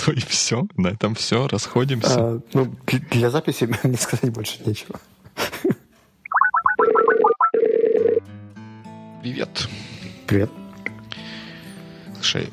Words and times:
то 0.00 0.12
и 0.12 0.20
все. 0.20 0.66
На 0.76 0.88
этом 0.88 1.14
все, 1.14 1.46
расходимся. 1.48 2.14
А, 2.14 2.40
ну, 2.52 2.74
для 3.10 3.30
записи 3.30 3.64
мне 3.64 3.96
сказать 3.98 4.30
больше 4.32 4.58
нечего. 4.64 4.98
Привет. 9.22 9.68
Привет. 10.26 10.50
Слушай, 12.14 12.48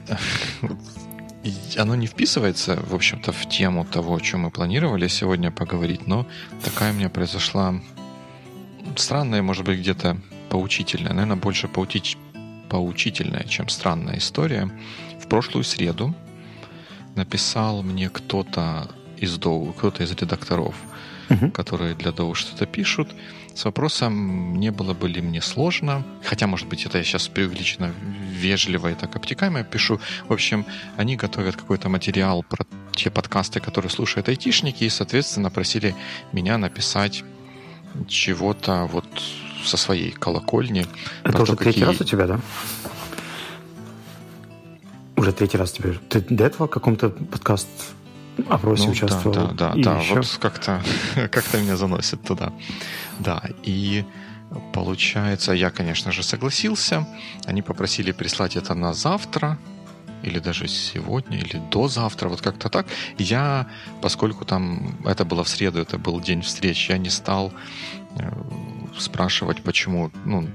оно 1.78 1.96
не 1.96 2.08
вписывается, 2.08 2.78
в 2.90 2.94
общем-то, 2.94 3.32
в 3.32 3.48
тему 3.48 3.86
того, 3.86 4.16
о 4.16 4.20
чем 4.20 4.42
мы 4.42 4.52
планировали 4.52 5.08
сегодня 5.08 5.52
поговорить, 5.52 6.08
но 6.08 6.28
такая 6.64 6.92
у 6.92 6.96
меня 6.96 7.10
произошла 7.10 7.76
странная, 8.96 9.42
может 9.42 9.66
быть, 9.66 9.80
где-то 9.80 10.18
поучительная, 10.50 11.14
наверное, 11.14 11.38
больше 11.38 11.68
поучить, 11.68 12.18
поучительная, 12.70 13.44
чем 13.44 13.70
странная 13.70 14.18
история. 14.18 14.70
В 15.22 15.28
прошлую 15.28 15.64
среду 15.64 16.14
написал 17.18 17.84
мне 17.84 18.10
кто-то 18.10 18.90
из 19.18 19.38
Доу, 19.38 19.74
кто-то 19.74 20.04
из 20.04 20.12
редакторов, 20.12 20.76
uh-huh. 21.30 21.52
которые 21.52 21.96
для 21.96 22.12
Доу 22.12 22.34
что-то 22.36 22.66
пишут, 22.66 23.10
с 23.58 23.66
вопросом, 23.66 24.60
не 24.60 24.70
было 24.70 24.94
бы 24.94 25.10
ли 25.10 25.20
мне 25.20 25.42
сложно, 25.42 26.04
хотя, 26.24 26.46
может 26.46 26.68
быть, 26.68 26.86
это 26.86 27.00
я 27.00 27.04
сейчас 27.04 27.28
преувеличенно 27.28 27.92
вежливо 28.32 28.92
и 28.92 28.94
так 28.94 29.16
обтекаемо 29.16 29.64
пишу. 29.64 30.00
В 30.28 30.34
общем, 30.34 30.64
они 30.96 31.16
готовят 31.16 31.56
какой-то 31.56 31.90
материал 31.90 32.44
про 32.44 32.68
те 32.96 33.10
подкасты, 33.10 33.60
которые 33.60 33.90
слушают 33.90 34.30
айтишники, 34.30 34.84
и, 34.84 34.90
соответственно, 34.90 35.50
просили 35.50 35.96
меня 36.32 36.60
написать 36.60 37.24
чего-то 38.08 38.86
вот 38.86 39.08
со 39.66 39.78
своей 39.78 40.12
колокольни. 40.12 40.86
Это 41.24 41.42
уже 41.42 41.54
то, 41.54 41.58
третий 41.58 41.80
какие... 41.80 41.94
раз 41.94 42.02
у 42.02 42.04
тебя, 42.04 42.28
да? 42.28 42.40
Уже 45.18 45.32
третий 45.34 45.58
раз 45.58 45.72
тебе. 45.72 45.94
Ты 46.10 46.22
до 46.22 46.46
этого 46.46 46.68
в 46.68 46.70
каком-то 46.70 47.10
подкаст 47.10 47.68
опросе 48.50 48.86
ну, 48.86 48.92
участвовал? 48.92 49.34
Да, 49.34 49.48
да, 49.48 49.74
да, 49.76 49.82
да. 49.84 50.02
вот 50.10 50.38
как-то 50.40 50.82
как 51.32 51.54
меня 51.54 51.76
заносит 51.76 52.22
туда. 52.22 52.54
Да, 53.20 53.42
и 53.64 54.06
получается, 54.74 55.54
я, 55.54 55.72
конечно 55.72 56.12
же, 56.12 56.24
согласился. 56.24 57.08
Они 57.46 57.62
попросили 57.62 58.12
прислать 58.12 58.56
это 58.56 58.76
на 58.76 58.94
завтра, 58.94 59.58
или 60.24 60.40
даже 60.40 60.68
сегодня, 60.68 61.38
или 61.38 61.62
до 61.72 61.88
завтра, 61.88 62.30
вот 62.30 62.42
как-то 62.42 62.70
так. 62.70 62.88
Я, 63.18 63.68
поскольку 64.02 64.46
там 64.46 64.98
это 65.06 65.26
было 65.26 65.44
в 65.44 65.50
среду, 65.50 65.80
это 65.80 65.98
был 65.98 66.20
день 66.22 66.42
встреч, 66.42 66.90
я 66.90 66.98
не 66.98 67.10
стал 67.10 67.54
э, 68.16 68.30
спрашивать, 68.98 69.62
почему, 69.64 70.12
ну, 70.26 70.48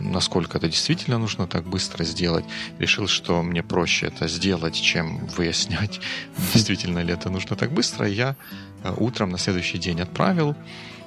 насколько 0.00 0.58
это 0.58 0.68
действительно 0.68 1.18
нужно 1.18 1.46
так 1.46 1.64
быстро 1.64 2.04
сделать. 2.04 2.44
Решил, 2.78 3.08
что 3.08 3.42
мне 3.42 3.62
проще 3.62 4.06
это 4.06 4.28
сделать, 4.28 4.74
чем 4.74 5.26
выяснять, 5.36 6.00
действительно 6.54 7.00
ли 7.00 7.12
это 7.12 7.30
нужно 7.30 7.56
так 7.56 7.72
быстро. 7.72 8.06
Я 8.06 8.36
э, 8.84 8.94
утром 8.96 9.30
на 9.30 9.38
следующий 9.38 9.78
день 9.78 10.00
отправил 10.00 10.56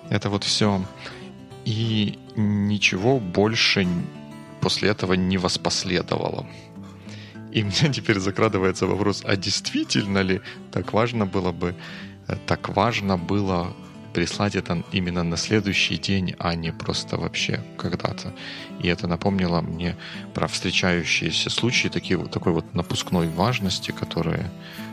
это 0.09 0.29
вот 0.29 0.43
все. 0.43 0.85
И 1.65 2.19
ничего 2.35 3.19
больше 3.19 3.87
после 4.61 4.89
этого 4.89 5.13
не 5.13 5.37
воспоследовало. 5.37 6.45
И 7.51 7.61
меня 7.63 7.93
теперь 7.93 8.19
закрадывается 8.19 8.87
вопрос, 8.87 9.23
а 9.25 9.35
действительно 9.35 10.19
ли 10.19 10.41
так 10.71 10.93
важно 10.93 11.25
было 11.25 11.51
бы, 11.51 11.75
э, 12.27 12.35
так 12.45 12.69
важно 12.69 13.17
было 13.17 13.73
прислать 14.13 14.55
это 14.55 14.83
именно 14.91 15.23
на 15.23 15.37
следующий 15.37 15.97
день, 15.97 16.35
а 16.39 16.55
не 16.55 16.71
просто 16.71 17.17
вообще 17.17 17.63
когда-то. 17.77 18.33
И 18.79 18.87
это 18.87 19.07
напомнило 19.07 19.61
мне 19.61 19.95
про 20.33 20.47
встречающиеся 20.47 21.49
случаи 21.49 21.87
такие, 21.87 22.17
такой 22.27 22.53
вот 22.53 22.73
напускной 22.73 23.27
важности, 23.27 23.91
которые 23.91 24.49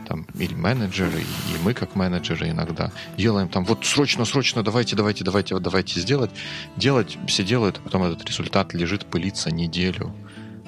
там 0.07 0.25
или 0.35 0.53
менеджеры, 0.53 1.21
и 1.21 1.63
мы 1.63 1.73
как 1.73 1.95
менеджеры 1.95 2.49
иногда 2.49 2.91
делаем 3.17 3.47
там 3.47 3.63
вот 3.63 3.85
срочно, 3.85 4.25
срочно, 4.25 4.63
давайте, 4.63 4.95
давайте, 4.95 5.23
давайте, 5.23 5.59
давайте 5.59 5.99
сделать. 5.99 6.31
Делать 6.75 7.17
все 7.27 7.43
делают, 7.43 7.77
а 7.77 7.81
потом 7.81 8.03
этот 8.03 8.25
результат 8.25 8.73
лежит 8.73 9.05
пылиться 9.05 9.51
неделю 9.51 10.13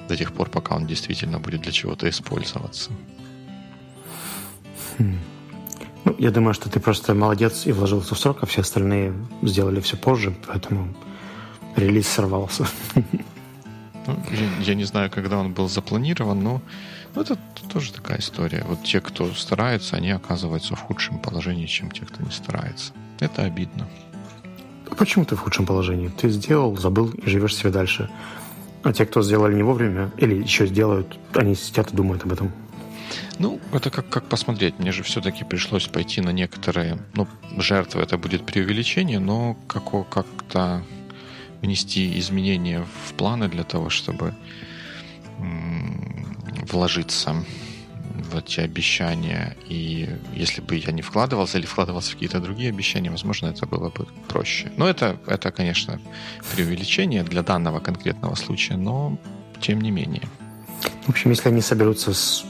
до 0.08 0.16
тех 0.16 0.32
пор, 0.32 0.48
пока 0.48 0.76
он 0.76 0.86
действительно 0.86 1.38
будет 1.40 1.62
для 1.62 1.72
чего-то 1.72 2.08
использоваться. 2.08 2.90
Хм. 4.98 5.18
Ну, 6.04 6.14
я 6.18 6.30
думаю, 6.30 6.54
что 6.54 6.68
ты 6.68 6.80
просто 6.80 7.14
молодец 7.14 7.66
и 7.66 7.72
вложился 7.72 8.14
в 8.14 8.18
срок, 8.18 8.38
а 8.42 8.46
все 8.46 8.60
остальные 8.60 9.14
сделали 9.42 9.80
все 9.80 9.96
позже, 9.96 10.34
поэтому 10.46 10.94
релиз 11.76 12.06
сорвался. 12.08 12.66
Ну, 14.06 14.18
я, 14.32 14.64
я 14.66 14.74
не 14.74 14.84
знаю, 14.84 15.10
когда 15.10 15.38
он 15.38 15.54
был 15.54 15.66
запланирован, 15.66 16.38
но 16.38 16.60
ну, 17.14 17.22
это 17.22 17.38
тоже 17.72 17.90
такая 17.92 18.18
история. 18.18 18.62
Вот 18.68 18.82
те, 18.82 19.00
кто 19.00 19.32
старается, 19.32 19.96
они 19.96 20.10
оказываются 20.10 20.76
в 20.76 20.80
худшем 20.80 21.18
положении, 21.18 21.64
чем 21.64 21.90
те, 21.90 22.04
кто 22.04 22.22
не 22.22 22.30
старается. 22.30 22.92
Это 23.20 23.44
обидно. 23.44 23.88
А 24.90 24.94
почему 24.94 25.24
ты 25.24 25.36
в 25.36 25.40
худшем 25.40 25.64
положении? 25.64 26.08
Ты 26.08 26.28
сделал, 26.28 26.76
забыл 26.76 27.10
и 27.10 27.30
живешь 27.30 27.56
себе 27.56 27.70
дальше. 27.70 28.10
А 28.82 28.92
те, 28.92 29.06
кто 29.06 29.22
сделали 29.22 29.54
не 29.54 29.62
вовремя 29.62 30.12
или 30.18 30.34
еще 30.34 30.66
сделают, 30.66 31.18
они 31.32 31.54
сидят 31.54 31.92
и 31.92 31.96
думают 31.96 32.24
об 32.24 32.32
этом. 32.32 32.52
Ну, 33.38 33.60
это 33.72 33.90
как, 33.90 34.08
как 34.08 34.24
посмотреть. 34.28 34.78
Мне 34.78 34.92
же 34.92 35.02
все-таки 35.02 35.44
пришлось 35.44 35.86
пойти 35.88 36.20
на 36.20 36.30
некоторые... 36.30 36.98
Ну, 37.14 37.26
жертвы 37.58 38.02
это 38.02 38.18
будет 38.18 38.46
преувеличение, 38.46 39.18
но 39.18 39.56
как, 39.66 39.84
как-то 40.08 40.82
внести 41.62 42.18
изменения 42.18 42.86
в 43.06 43.14
планы 43.14 43.48
для 43.48 43.64
того, 43.64 43.90
чтобы 43.90 44.34
вложиться 46.70 47.44
в 48.14 48.36
эти 48.36 48.60
обещания. 48.60 49.56
И 49.68 50.08
если 50.34 50.60
бы 50.60 50.76
я 50.76 50.92
не 50.92 51.02
вкладывался 51.02 51.58
или 51.58 51.66
вкладывался 51.66 52.10
в 52.10 52.14
какие-то 52.14 52.40
другие 52.40 52.68
обещания, 52.70 53.10
возможно, 53.10 53.46
это 53.48 53.66
было 53.66 53.90
бы 53.90 54.06
проще. 54.28 54.70
Но 54.76 54.88
это, 54.88 55.18
это 55.26 55.50
конечно, 55.50 56.00
преувеличение 56.54 57.24
для 57.24 57.42
данного 57.42 57.80
конкретного 57.80 58.34
случая, 58.34 58.76
но 58.76 59.18
тем 59.60 59.80
не 59.80 59.90
менее. 59.90 60.22
В 61.06 61.10
общем, 61.10 61.30
если 61.30 61.48
они 61.48 61.60
соберутся 61.60 62.14
с 62.14 62.44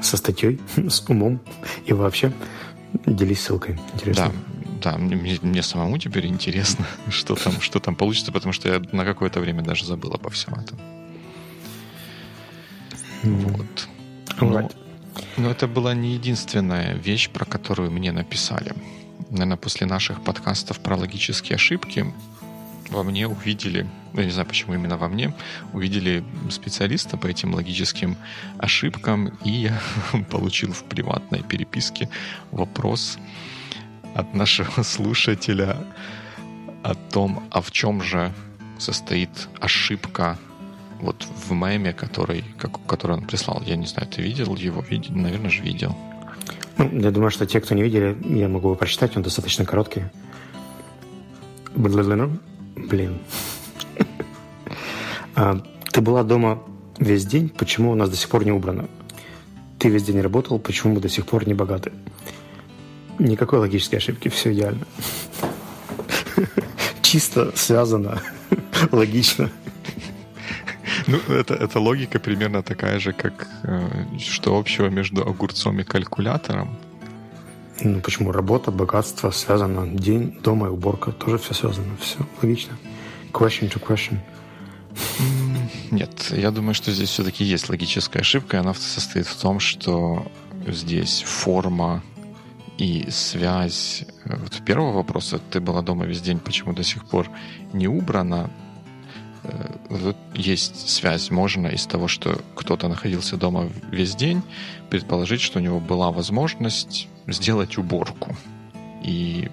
со 0.00 0.16
статьей, 0.16 0.60
с 0.88 1.00
умом 1.08 1.40
и 1.86 1.92
вообще 1.92 2.32
делись 3.06 3.42
ссылкой. 3.42 3.78
Интересно. 3.94 4.32
Да, 4.82 4.92
да 4.92 4.98
мне, 4.98 5.38
мне 5.42 5.62
самому 5.62 5.98
теперь 5.98 6.26
интересно, 6.26 6.86
что 7.10 7.34
там, 7.34 7.60
что 7.60 7.80
там 7.80 7.96
получится, 7.96 8.32
потому 8.32 8.52
что 8.52 8.68
я 8.68 8.82
на 8.92 9.04
какое-то 9.04 9.40
время 9.40 9.62
даже 9.62 9.84
забыл 9.84 10.12
обо 10.12 10.30
всем 10.30 10.54
этом. 10.54 10.78
Вот. 13.22 13.88
Но, 14.40 14.70
но 15.36 15.50
это 15.50 15.66
была 15.66 15.94
не 15.94 16.14
единственная 16.14 16.94
вещь, 16.94 17.30
про 17.30 17.44
которую 17.44 17.90
мне 17.90 18.12
написали. 18.12 18.74
Наверное, 19.30 19.56
после 19.56 19.86
наших 19.86 20.22
подкастов 20.22 20.80
про 20.80 20.96
логические 20.96 21.56
ошибки 21.56 22.12
во 22.90 23.02
мне 23.02 23.26
увидели, 23.26 23.86
ну, 24.12 24.20
я 24.20 24.26
не 24.26 24.32
знаю, 24.32 24.46
почему 24.46 24.74
именно 24.74 24.96
во 24.96 25.08
мне, 25.08 25.34
увидели 25.72 26.24
специалиста 26.50 27.16
по 27.16 27.26
этим 27.26 27.54
логическим 27.54 28.16
ошибкам, 28.58 29.32
и 29.44 29.50
я 29.50 29.80
получил 30.30 30.72
в 30.72 30.84
приватной 30.84 31.42
переписке 31.42 32.08
вопрос 32.50 33.18
от 34.14 34.34
нашего 34.34 34.82
слушателя 34.82 35.76
о 36.82 36.94
том, 36.94 37.42
а 37.50 37.60
в 37.60 37.70
чем 37.70 38.02
же 38.02 38.32
состоит 38.78 39.48
ошибка 39.60 40.38
вот 41.00 41.26
в 41.48 41.52
меме, 41.52 41.92
который, 41.92 42.44
как, 42.58 42.84
который 42.86 43.16
он 43.16 43.26
прислал. 43.26 43.62
Я 43.66 43.76
не 43.76 43.86
знаю, 43.86 44.08
ты 44.08 44.22
видел 44.22 44.54
его? 44.56 44.82
Видел? 44.82 45.14
Наверное 45.14 45.50
же 45.50 45.62
видел. 45.62 45.96
Ну, 46.76 46.90
я 47.00 47.10
думаю, 47.10 47.30
что 47.30 47.46
те, 47.46 47.60
кто 47.60 47.74
не 47.74 47.82
видели, 47.82 48.16
я 48.24 48.48
могу 48.48 48.68
его 48.68 48.74
прочитать, 48.74 49.16
он 49.16 49.22
достаточно 49.22 49.64
короткий. 49.64 50.04
Блин. 52.76 53.18
А, 55.34 55.60
ты 55.92 56.00
была 56.00 56.22
дома 56.22 56.62
весь 56.98 57.26
день, 57.26 57.48
почему 57.48 57.90
у 57.90 57.94
нас 57.94 58.08
до 58.10 58.16
сих 58.16 58.28
пор 58.28 58.44
не 58.44 58.52
убрано? 58.52 58.88
Ты 59.78 59.88
весь 59.88 60.04
день 60.04 60.20
работал, 60.20 60.58
почему 60.58 60.94
мы 60.94 61.00
до 61.00 61.08
сих 61.08 61.26
пор 61.26 61.46
не 61.46 61.54
богаты? 61.54 61.92
Никакой 63.18 63.58
логической 63.58 63.98
ошибки, 63.98 64.28
все 64.28 64.52
идеально. 64.52 64.86
Чисто 67.02 67.52
связано, 67.56 68.20
логично. 68.92 69.50
Ну, 71.06 71.18
это, 71.28 71.54
это 71.54 71.80
логика 71.80 72.18
примерно 72.18 72.62
такая 72.62 72.98
же, 72.98 73.12
как 73.12 73.46
э, 73.62 74.18
что 74.18 74.56
общего 74.56 74.88
между 74.88 75.22
огурцом 75.22 75.80
и 75.80 75.84
калькулятором. 75.84 76.76
Ну 77.82 78.00
почему? 78.00 78.32
Работа, 78.32 78.70
богатство 78.70 79.30
связано. 79.30 79.86
День, 79.86 80.38
дома 80.42 80.68
и 80.68 80.70
уборка. 80.70 81.12
Тоже 81.12 81.38
все 81.38 81.54
связано. 81.54 81.96
Все 82.00 82.18
логично. 82.40 82.76
Question 83.32 83.72
to 83.72 83.84
question. 83.84 84.18
Нет, 85.90 86.30
я 86.30 86.50
думаю, 86.50 86.74
что 86.74 86.92
здесь 86.92 87.08
все-таки 87.08 87.44
есть 87.44 87.68
логическая 87.68 88.20
ошибка, 88.20 88.56
и 88.56 88.60
она 88.60 88.74
состоит 88.74 89.26
в 89.26 89.40
том, 89.40 89.58
что 89.58 90.26
здесь 90.66 91.22
форма 91.22 92.02
и 92.78 93.06
связь. 93.10 94.04
Вот 94.24 94.62
первого 94.64 94.92
вопроса, 94.92 95.40
ты 95.50 95.60
была 95.60 95.82
дома 95.82 96.06
весь 96.06 96.20
день, 96.20 96.38
почему 96.38 96.72
до 96.72 96.82
сих 96.82 97.04
пор 97.06 97.28
не 97.72 97.88
убрана? 97.88 98.50
Э, 99.44 99.76
вот 99.88 100.16
есть 100.34 100.88
связь. 100.88 101.30
Можно 101.30 101.68
из 101.68 101.86
того, 101.86 102.08
что 102.08 102.40
кто-то 102.54 102.88
находился 102.88 103.36
дома 103.36 103.68
весь 103.90 104.14
день, 104.14 104.42
предположить, 104.90 105.40
что 105.40 105.58
у 105.58 105.62
него 105.62 105.80
была 105.80 106.10
возможность 106.10 107.08
сделать 107.26 107.78
уборку. 107.78 108.36
И 109.02 109.50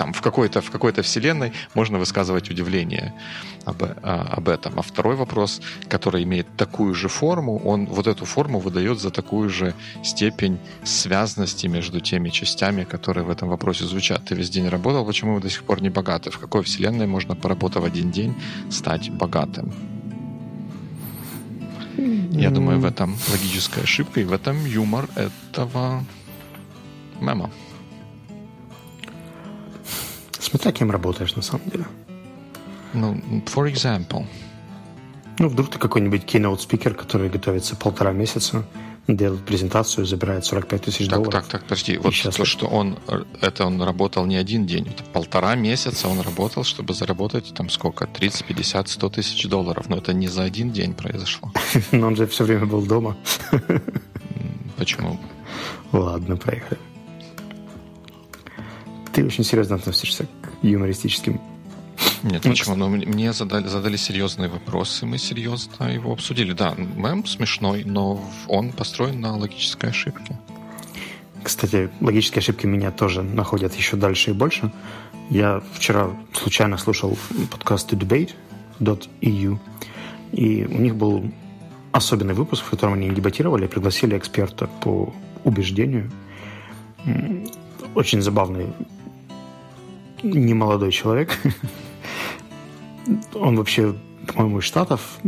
там 0.00 0.14
в 0.14 0.22
какой-то 0.22 0.62
в 0.62 0.70
какой-то 0.70 1.02
вселенной 1.02 1.52
можно 1.74 1.98
высказывать 1.98 2.50
удивление 2.50 3.12
об, 3.66 3.82
а, 3.82 4.34
об 4.36 4.48
этом. 4.48 4.78
А 4.78 4.82
второй 4.82 5.14
вопрос, 5.14 5.60
который 5.88 6.22
имеет 6.22 6.46
такую 6.56 6.94
же 6.94 7.08
форму, 7.08 7.58
он 7.58 7.84
вот 7.84 8.06
эту 8.06 8.24
форму 8.24 8.60
выдает 8.60 8.98
за 8.98 9.10
такую 9.10 9.50
же 9.50 9.74
степень 10.02 10.58
связности 10.84 11.66
между 11.66 12.00
теми 12.00 12.30
частями, 12.30 12.84
которые 12.84 13.24
в 13.24 13.30
этом 13.30 13.50
вопросе 13.50 13.84
звучат. 13.84 14.24
Ты 14.24 14.34
весь 14.34 14.48
день 14.48 14.68
работал, 14.68 15.04
почему 15.04 15.34
вы 15.34 15.40
до 15.42 15.50
сих 15.50 15.64
пор 15.64 15.82
не 15.82 15.90
богаты? 15.90 16.30
В 16.30 16.38
какой 16.38 16.62
вселенной 16.62 17.06
можно, 17.06 17.36
поработав 17.36 17.84
один 17.84 18.10
день, 18.10 18.34
стать 18.70 19.10
богатым? 19.10 19.70
Я 22.30 22.50
думаю, 22.50 22.80
в 22.80 22.86
этом 22.86 23.18
логическая 23.30 23.84
ошибка 23.84 24.20
и 24.20 24.24
в 24.24 24.32
этом 24.32 24.64
юмор 24.64 25.08
этого 25.14 26.04
мема. 27.20 27.50
Смотря 30.38 30.72
кем 30.72 30.90
работаешь 30.90 31.36
на 31.36 31.42
самом 31.42 31.68
деле. 31.70 31.84
Ну, 32.92 33.14
for 33.46 33.70
example. 33.72 34.26
Ну, 35.38 35.48
вдруг 35.48 35.70
ты 35.70 35.78
какой-нибудь 35.78 36.24
keynote 36.24 36.58
спикер, 36.58 36.94
который 36.94 37.30
готовится 37.30 37.76
полтора 37.76 38.12
месяца, 38.12 38.64
делает 39.06 39.44
презентацию, 39.44 40.06
забирает 40.06 40.44
45 40.44 40.82
тысяч 40.82 41.06
так, 41.06 41.18
долларов. 41.18 41.32
Так, 41.32 41.46
так, 41.48 41.62
подожди. 41.62 41.98
Вот 41.98 42.14
то, 42.14 42.44
что 42.44 42.66
он, 42.66 42.98
это 43.40 43.64
он 43.64 43.80
работал 43.82 44.26
не 44.26 44.36
один 44.36 44.66
день, 44.66 44.88
это 44.88 45.02
полтора 45.04 45.54
месяца 45.54 46.08
он 46.08 46.20
работал, 46.20 46.64
чтобы 46.64 46.94
заработать 46.94 47.54
там 47.54 47.70
сколько? 47.70 48.06
30, 48.06 48.44
50, 48.44 48.88
100 48.88 49.08
тысяч 49.10 49.48
долларов. 49.48 49.88
Но 49.88 49.98
это 49.98 50.12
не 50.12 50.28
за 50.28 50.42
один 50.42 50.72
день 50.72 50.94
произошло. 50.94 51.52
Но 51.92 52.08
он 52.08 52.16
же 52.16 52.26
все 52.26 52.44
время 52.44 52.66
был 52.66 52.82
дома. 52.82 53.16
Почему? 54.76 55.18
Ладно, 55.92 56.36
поехали. 56.36 56.78
Ты 59.12 59.24
очень 59.24 59.44
серьезно 59.44 59.76
относишься 59.76 60.26
к 60.42 60.64
юмористическим 60.64 61.40
нет, 62.22 62.44
ну, 62.44 62.50
почему? 62.50 62.76
Но 62.76 62.88
мне 62.88 63.32
задали, 63.32 63.66
задали 63.66 63.96
серьезные 63.96 64.48
вопросы, 64.48 65.06
мы 65.06 65.18
серьезно 65.18 65.84
его 65.84 66.12
обсудили. 66.12 66.52
Да, 66.52 66.74
мем 66.76 67.24
смешной, 67.24 67.84
но 67.84 68.22
он 68.46 68.72
построен 68.72 69.20
на 69.20 69.36
логической 69.36 69.90
ошибке. 69.90 70.38
Кстати, 71.42 71.90
логические 72.00 72.40
ошибки 72.40 72.66
меня 72.66 72.90
тоже 72.90 73.22
находят 73.22 73.74
еще 73.74 73.96
дальше 73.96 74.30
и 74.30 74.34
больше. 74.34 74.70
Я 75.30 75.62
вчера 75.72 76.10
случайно 76.34 76.76
слушал 76.76 77.16
подкаст 77.50 77.92
debate.eu, 77.92 79.58
и 80.32 80.64
у 80.64 80.78
них 80.78 80.96
был 80.96 81.32
особенный 81.92 82.34
выпуск, 82.34 82.64
в 82.64 82.70
котором 82.70 82.94
они 82.94 83.08
дебатировали, 83.10 83.66
пригласили 83.66 84.18
эксперта 84.18 84.66
по 84.66 85.12
убеждению. 85.44 86.10
Очень 87.94 88.20
забавный 88.20 88.66
немолодой 90.22 90.92
человек. 90.92 91.38
Он 93.34 93.56
вообще, 93.56 93.94
по-моему, 94.26 94.58
из 94.58 94.64
Штатов. 94.64 95.18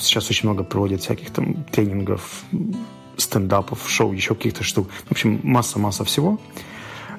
Сейчас 0.00 0.30
очень 0.30 0.48
много 0.48 0.64
проводит 0.64 1.02
всяких 1.02 1.30
там 1.30 1.64
тренингов, 1.64 2.44
стендапов, 3.16 3.88
шоу, 3.88 4.12
еще 4.12 4.34
каких-то 4.34 4.64
штук. 4.64 4.88
В 5.06 5.12
общем, 5.12 5.40
масса-масса 5.42 6.04
всего. 6.04 6.38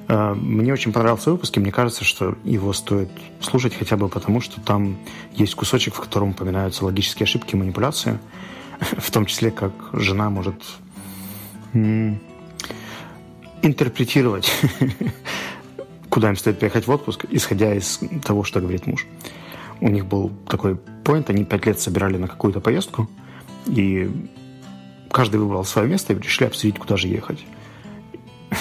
Э, 0.08 0.34
мне 0.34 0.72
очень 0.72 0.92
понравился 0.92 1.30
выпуск, 1.30 1.56
и 1.56 1.60
мне 1.60 1.72
кажется, 1.72 2.04
что 2.04 2.36
его 2.44 2.72
стоит 2.72 3.10
слушать 3.40 3.74
хотя 3.74 3.96
бы 3.96 4.08
потому, 4.08 4.40
что 4.40 4.60
там 4.60 4.96
есть 5.34 5.54
кусочек, 5.54 5.94
в 5.94 6.00
котором 6.00 6.30
упоминаются 6.30 6.84
логические 6.84 7.24
ошибки 7.24 7.54
и 7.54 7.58
манипуляции, 7.58 8.18
в 8.80 9.10
том 9.10 9.26
числе, 9.26 9.50
как 9.50 9.72
жена 9.92 10.30
может 10.30 10.62
интерпретировать 13.62 14.52
куда 16.12 16.28
им 16.28 16.36
стоит 16.36 16.58
приехать 16.58 16.86
в 16.86 16.90
отпуск, 16.90 17.24
исходя 17.30 17.74
из 17.74 17.98
того, 18.22 18.44
что 18.44 18.60
говорит 18.60 18.86
муж. 18.86 19.06
У 19.80 19.88
них 19.88 20.04
был 20.04 20.30
такой 20.46 20.76
поинт, 20.76 21.30
они 21.30 21.42
пять 21.46 21.64
лет 21.64 21.80
собирали 21.80 22.18
на 22.18 22.28
какую-то 22.28 22.60
поездку, 22.60 23.08
и 23.66 24.10
каждый 25.10 25.40
выбрал 25.40 25.64
свое 25.64 25.88
место 25.88 26.12
и 26.12 26.18
решили 26.18 26.48
обсудить, 26.48 26.78
куда 26.78 26.98
же 26.98 27.08
ехать. 27.08 27.42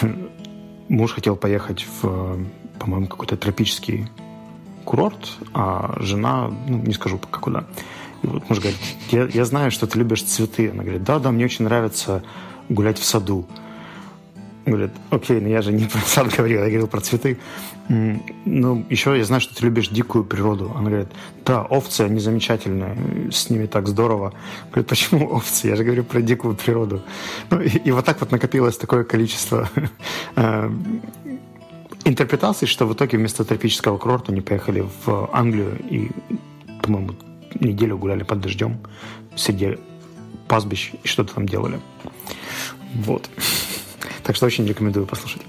Муж 0.88 1.12
хотел 1.12 1.36
поехать 1.36 1.86
в, 2.02 2.40
по-моему, 2.80 3.08
какой-то 3.08 3.36
тропический 3.36 4.08
курорт, 4.86 5.32
а 5.54 5.98
жена, 6.00 6.50
ну, 6.68 6.78
не 6.78 6.94
скажу 6.94 7.18
пока 7.18 7.42
куда. 7.42 7.66
И 8.24 8.28
вот 8.28 8.50
муж 8.50 8.60
говорит, 8.60 8.80
я, 9.12 9.26
я 9.26 9.44
знаю, 9.44 9.72
что 9.72 9.88
ты 9.88 10.00
любишь 10.00 10.24
цветы. 10.24 10.70
Она 10.70 10.84
говорит, 10.84 11.04
да, 11.04 11.20
да, 11.20 11.32
мне 11.32 11.44
очень 11.44 11.66
нравится 11.66 12.24
гулять 12.70 12.98
в 12.98 13.04
саду. 13.04 13.46
Говорит, 14.66 14.92
окей, 15.10 15.42
но 15.42 15.48
я 15.48 15.62
же 15.62 15.72
не 15.72 15.86
про 15.86 16.00
сад 16.02 16.28
говорил, 16.36 16.60
я 16.60 16.68
говорил 16.68 16.88
про 16.88 17.02
цветы. 17.02 17.40
Ну, 17.90 18.86
еще 18.90 19.18
я 19.18 19.26
знаю, 19.26 19.42
что 19.42 19.56
ты 19.56 19.66
любишь 19.66 19.90
дикую 19.90 20.24
природу. 20.24 20.72
Она 20.76 20.90
говорит, 20.90 21.10
да, 21.46 21.64
овцы, 21.64 22.02
они 22.02 22.20
замечательные, 22.20 23.32
с 23.32 23.50
ними 23.50 23.66
так 23.66 23.88
здорово. 23.88 24.34
Говорит, 24.70 24.88
почему 24.88 25.28
овцы? 25.36 25.68
Я 25.68 25.76
же 25.76 25.84
говорю 25.84 26.04
про 26.04 26.22
дикую 26.22 26.56
природу. 26.56 27.02
Ну, 27.50 27.60
и, 27.60 27.70
и 27.70 27.92
вот 27.92 28.06
так 28.06 28.20
вот 28.20 28.32
накопилось 28.32 28.78
такое 28.78 29.04
количество 29.04 29.68
э, 30.36 30.72
интерпретаций, 32.06 32.68
что 32.68 32.86
в 32.86 32.94
итоге 32.94 33.18
вместо 33.18 33.44
тропического 33.44 33.98
курорта 33.98 34.32
они 34.32 34.42
поехали 34.42 34.86
в 35.06 35.30
Англию 35.34 35.78
и, 35.90 36.12
по-моему, 36.84 37.16
неделю 37.60 37.98
гуляли 37.98 38.24
под 38.24 38.42
дождем 38.42 38.78
среди 39.36 39.78
пастбищ 40.48 40.92
и 41.04 41.08
что-то 41.08 41.34
там 41.34 41.48
делали. 41.48 41.80
Вот. 42.94 43.30
Так 44.32 44.38
что 44.38 44.46
очень 44.46 44.66
рекомендую 44.66 45.06
послушать. 45.06 45.42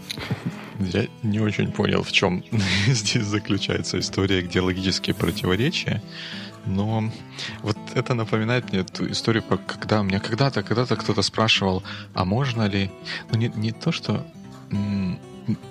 Я 0.81 1.07
не 1.23 1.39
очень 1.39 1.71
понял, 1.71 2.03
в 2.03 2.11
чем 2.11 2.43
здесь 2.89 3.23
заключается 3.23 4.01
история, 4.01 4.43
где 4.43 4.61
логические 4.61 5.15
противоречия. 5.15 6.03
Но 6.67 7.09
вот 7.63 7.79
это 7.95 8.15
напоминает 8.15 8.73
мне 8.73 8.81
эту 8.81 9.09
историю, 9.09 9.45
когда 9.69 10.03
мне 10.03 10.19
когда-то, 10.19 10.65
когда-то 10.65 10.97
кто-то 10.97 11.23
спрашивал, 11.23 11.85
а 12.13 12.25
можно 12.25 12.67
ли... 12.67 12.91
Ну, 13.31 13.39
не, 13.39 13.53
не 13.55 13.71
то, 13.71 13.93
что... 13.93 14.27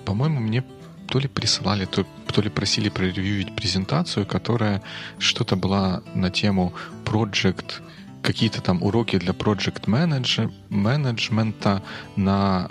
По-моему, 0.06 0.40
мне 0.40 0.64
то 1.06 1.18
ли 1.18 1.28
присылали, 1.28 1.84
то, 1.84 2.06
то 2.32 2.40
ли 2.40 2.48
просили 2.48 2.88
проревьюить 2.88 3.54
презентацию, 3.54 4.24
которая 4.24 4.80
что-то 5.18 5.54
была 5.56 6.02
на 6.14 6.30
тему 6.30 6.72
Project 7.04 7.82
какие-то 8.22 8.62
там 8.62 8.82
уроки 8.82 9.18
для 9.18 9.32
project 9.32 9.90
менеджмента 10.70 11.82
на 12.16 12.70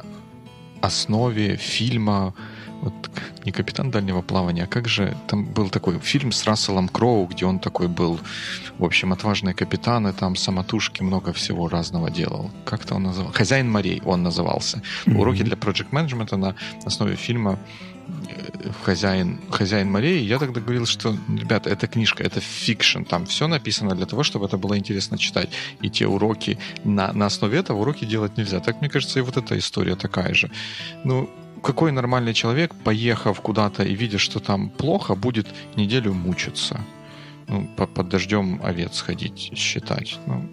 основе 0.81 1.55
фильма 1.57 2.33
вот 2.81 2.93
не 3.45 3.51
капитан 3.51 3.91
дальнего 3.91 4.21
плавания, 4.21 4.63
а 4.63 4.67
как 4.67 4.87
же 4.87 5.15
там 5.27 5.45
был 5.45 5.69
такой 5.69 5.99
фильм 5.99 6.31
с 6.31 6.43
Расселом 6.45 6.87
Кроу, 6.89 7.27
где 7.27 7.45
он 7.45 7.59
такой 7.59 7.87
был, 7.87 8.19
в 8.79 8.83
общем, 8.83 9.13
отважный 9.13 9.53
капитан, 9.53 10.07
и 10.07 10.11
там 10.13 10.35
самотужки 10.35 11.03
много 11.03 11.31
всего 11.31 11.67
разного 11.67 12.09
делал. 12.09 12.49
Как-то 12.65 12.95
он 12.95 13.03
называл? 13.03 13.31
Хозяин 13.31 13.69
морей 13.69 14.01
он 14.05 14.23
назывался. 14.23 14.81
Mm-hmm. 15.05 15.17
Уроки 15.17 15.43
для 15.43 15.55
project 15.55 15.87
менеджмента 15.91 16.37
на 16.37 16.55
основе 16.85 17.15
фильма 17.15 17.59
хозяин, 18.83 19.39
хозяин 19.49 19.91
морей, 19.91 20.25
я 20.25 20.39
тогда 20.39 20.61
говорил, 20.61 20.85
что, 20.85 21.15
ребята, 21.29 21.69
это 21.69 21.87
книжка, 21.87 22.23
это 22.23 22.39
fiction, 22.39 23.03
там 23.03 23.25
все 23.25 23.47
написано 23.47 23.95
для 23.95 24.05
того, 24.05 24.23
чтобы 24.23 24.45
это 24.45 24.57
было 24.57 24.77
интересно 24.77 25.17
читать. 25.17 25.49
И 25.81 25.89
те 25.89 26.07
уроки, 26.07 26.57
на, 26.83 27.13
на 27.13 27.25
основе 27.25 27.59
этого 27.59 27.81
уроки 27.81 28.05
делать 28.05 28.37
нельзя. 28.37 28.59
Так, 28.59 28.81
мне 28.81 28.89
кажется, 28.89 29.19
и 29.19 29.21
вот 29.21 29.37
эта 29.37 29.57
история 29.57 29.95
такая 29.95 30.33
же. 30.33 30.51
Ну, 31.03 31.29
какой 31.63 31.91
нормальный 31.91 32.33
человек, 32.33 32.73
поехав 32.83 33.39
куда-то 33.41 33.83
и 33.83 33.95
видя, 33.95 34.17
что 34.17 34.39
там 34.39 34.69
плохо, 34.69 35.15
будет 35.15 35.47
неделю 35.75 36.13
мучиться? 36.13 36.81
Ну, 37.47 37.67
под 37.75 38.09
дождем 38.09 38.59
овец 38.63 39.01
ходить, 39.01 39.51
считать. 39.55 40.17
Ну. 40.25 40.49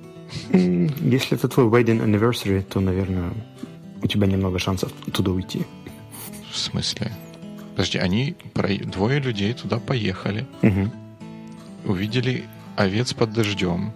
Если 0.53 1.37
это 1.37 1.49
твой 1.49 1.67
wedding 1.67 2.05
anniversary, 2.05 2.63
то, 2.63 2.81
наверное, 2.81 3.33
у 4.03 4.07
тебя 4.07 4.27
немного 4.27 4.59
шансов 4.59 4.93
туда 5.13 5.31
уйти. 5.31 5.65
В 6.51 6.57
смысле? 6.57 7.13
Подожди, 7.79 7.99
они, 7.99 8.35
двое 8.87 9.21
людей 9.21 9.55
туда 9.55 9.79
поехали, 9.79 10.49
угу. 10.63 10.91
увидели 11.85 12.45
овец 12.75 13.13
под 13.13 13.33
дождем, 13.33 13.93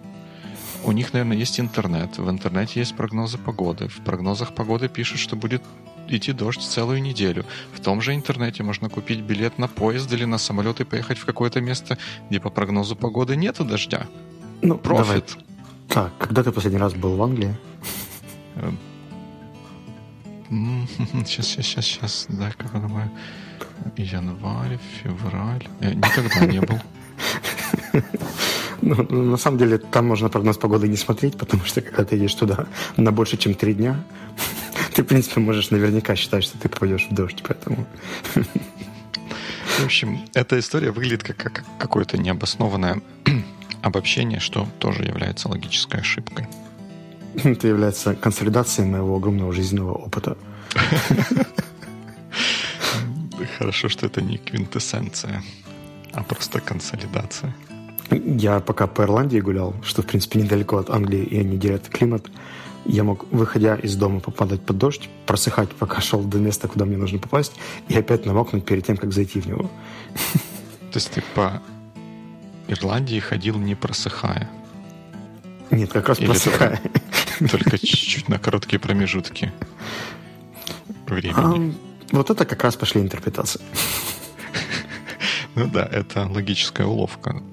у 0.85 0.93
них, 0.93 1.11
наверное, 1.11 1.35
есть 1.35 1.59
интернет. 1.59 2.17
В 2.17 2.29
интернете 2.29 2.79
есть 2.79 2.95
прогнозы 2.95 3.37
погоды. 3.37 3.89
В 3.89 3.97
прогнозах 4.05 4.55
погоды 4.55 4.87
пишут, 4.87 5.19
что 5.19 5.35
будет 5.35 5.61
идти 6.07 6.31
дождь 6.31 6.61
целую 6.61 7.01
неделю. 7.01 7.45
В 7.73 7.81
том 7.81 7.99
же 7.99 8.15
интернете 8.15 8.63
можно 8.63 8.87
купить 8.87 9.19
билет 9.19 9.59
на 9.59 9.67
поезд 9.67 10.13
или 10.13 10.23
на 10.23 10.37
самолет 10.37 10.79
и 10.79 10.85
поехать 10.85 11.17
в 11.17 11.25
какое-то 11.25 11.59
место, 11.59 11.97
где 12.29 12.39
по 12.39 12.49
прогнозу 12.49 12.95
погоды 12.95 13.35
нету 13.35 13.65
дождя. 13.65 14.07
Ну, 14.61 14.77
профит. 14.77 15.35
Так, 15.89 16.17
когда 16.19 16.41
ты 16.41 16.53
последний 16.53 16.79
раз 16.79 16.93
был 16.93 17.17
в 17.17 17.21
Англии? 17.21 17.57
Сейчас, 21.25 21.47
сейчас, 21.47 21.65
сейчас, 21.65 21.85
сейчас. 21.85 22.25
Дай-ка 22.29 22.69
подумаю. 22.69 23.11
Январь, 23.97 24.79
февраль. 25.01 25.67
Я 25.81 25.93
никогда 25.93 26.45
не 26.45 26.61
был. 26.61 26.79
Ну, 28.81 28.95
на 29.09 29.37
самом 29.37 29.57
деле, 29.57 29.77
там 29.77 30.07
можно 30.07 30.27
прогноз 30.27 30.57
погоды 30.57 30.89
не 30.89 30.97
смотреть, 30.97 31.37
потому 31.37 31.63
что 31.63 31.79
когда 31.81 32.03
ты 32.03 32.17
едешь 32.17 32.33
туда 32.35 32.67
на 32.97 33.11
больше, 33.13 33.37
чем 33.37 33.53
три 33.53 33.73
дня, 33.73 34.03
ты, 34.93 35.03
в 35.03 35.05
принципе, 35.05 35.39
можешь 35.39 35.71
наверняка 35.71 36.15
считать, 36.15 36.43
что 36.43 36.57
ты 36.57 36.67
пойдешь 36.67 37.07
в 37.09 37.13
дождь, 37.13 37.41
поэтому... 37.47 37.85
В 39.79 39.85
общем, 39.85 40.19
эта 40.33 40.59
история 40.59 40.91
выглядит 40.91 41.23
как, 41.23 41.37
как 41.37 41.63
какое-то 41.77 42.17
необоснованное 42.17 43.01
обобщение, 43.81 44.39
что 44.39 44.67
тоже 44.79 45.03
является 45.03 45.49
логической 45.49 46.01
ошибкой. 46.01 46.47
Это 47.43 47.67
является 47.67 48.15
консолидацией 48.15 48.87
моего 48.87 49.15
огромного 49.15 49.53
жизненного 49.53 49.93
опыта. 49.93 50.37
Хорошо, 53.57 53.89
что 53.89 54.05
это 54.05 54.21
не 54.21 54.37
квинтэссенция, 54.37 55.43
а 56.11 56.23
просто 56.23 56.59
консолидация. 56.59 57.55
Я 58.11 58.59
пока 58.59 58.87
по 58.87 59.03
Ирландии 59.03 59.39
гулял, 59.39 59.75
что, 59.83 60.01
в 60.01 60.05
принципе, 60.05 60.41
недалеко 60.41 60.77
от 60.77 60.89
Англии, 60.89 61.23
и 61.23 61.39
они 61.39 61.57
делят 61.57 61.87
климат, 61.87 62.27
я 62.85 63.03
мог, 63.03 63.25
выходя 63.31 63.75
из 63.75 63.95
дома, 63.95 64.19
попадать 64.19 64.61
под 64.61 64.77
дождь, 64.77 65.09
просыхать, 65.25 65.69
пока 65.69 66.01
шел 66.01 66.21
до 66.21 66.37
места, 66.37 66.67
куда 66.67 66.85
мне 66.85 66.97
нужно 66.97 67.19
попасть, 67.19 67.53
и 67.87 67.97
опять 67.97 68.25
намокнуть 68.25 68.65
перед 68.65 68.85
тем, 68.85 68.97
как 68.97 69.13
зайти 69.13 69.39
в 69.39 69.47
него. 69.47 69.71
То 70.91 70.97
есть 70.97 71.11
ты 71.11 71.23
по 71.33 71.61
Ирландии 72.67 73.19
ходил 73.19 73.57
не 73.57 73.75
просыхая? 73.75 74.49
Нет, 75.71 75.91
как 75.91 76.09
раз 76.09 76.19
Или 76.19 76.27
просыхая. 76.27 76.81
Только 77.51 77.77
чуть-чуть 77.77 78.29
на 78.29 78.37
короткие 78.37 78.79
промежутки 78.79 79.51
времени. 81.07 81.75
Вот 82.13 82.29
это 82.29 82.45
как 82.45 82.63
раз 82.63 82.75
пошли 82.75 83.01
интерпретации. 83.01 83.61
Ну 85.55 85.67
да, 85.67 85.85
это 85.85 86.27
логическая 86.27 86.87
уловка. 86.87 87.43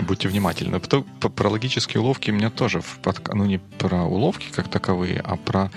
Будьте 0.00 0.28
внимательны. 0.28 0.80
Про 0.80 1.48
логические 1.50 2.00
уловки 2.00 2.30
у 2.30 2.34
меня 2.34 2.48
тоже, 2.48 2.80
в 2.80 2.98
подка... 3.02 3.34
ну 3.34 3.44
не 3.44 3.58
про 3.58 4.04
уловки 4.04 4.46
как 4.50 4.68
таковые, 4.68 5.20
а 5.20 5.36
про 5.36 5.70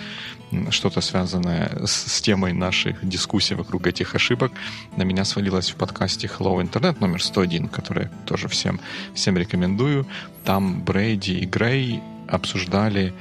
что-то 0.70 1.02
связанное 1.02 1.86
с, 1.86 2.22
темой 2.22 2.54
нашей 2.54 2.96
дискуссии 3.02 3.54
вокруг 3.54 3.86
этих 3.86 4.16
ошибок, 4.16 4.54
на 4.96 5.04
меня 5.04 5.26
свалилось 5.26 5.72
в 5.72 5.76
подкасте 5.76 6.28
Hello 6.28 6.62
Internet 6.62 7.02
номер 7.02 7.22
101, 7.22 7.68
который 7.68 8.08
тоже 8.26 8.48
всем, 8.48 8.80
всем 9.14 9.38
рекомендую. 9.38 10.08
Там 10.46 10.84
Брейди 10.84 11.40
и 11.40 11.46
Грей 11.46 12.02
обсуждали 12.30 13.14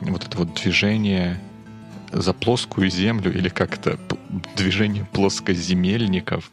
вот 0.00 0.24
это 0.24 0.38
вот 0.38 0.54
движение 0.54 1.38
за 2.12 2.32
плоскую 2.32 2.90
землю 2.90 3.32
или 3.32 3.48
как 3.48 3.74
это 3.74 3.98
движение 4.56 5.06
плоскоземельников, 5.12 6.50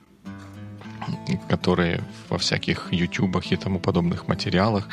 которые 1.48 2.02
во 2.30 2.38
всяких 2.38 2.88
ютубах 2.92 3.52
и 3.52 3.56
тому 3.56 3.80
подобных 3.80 4.28
материалах 4.28 4.88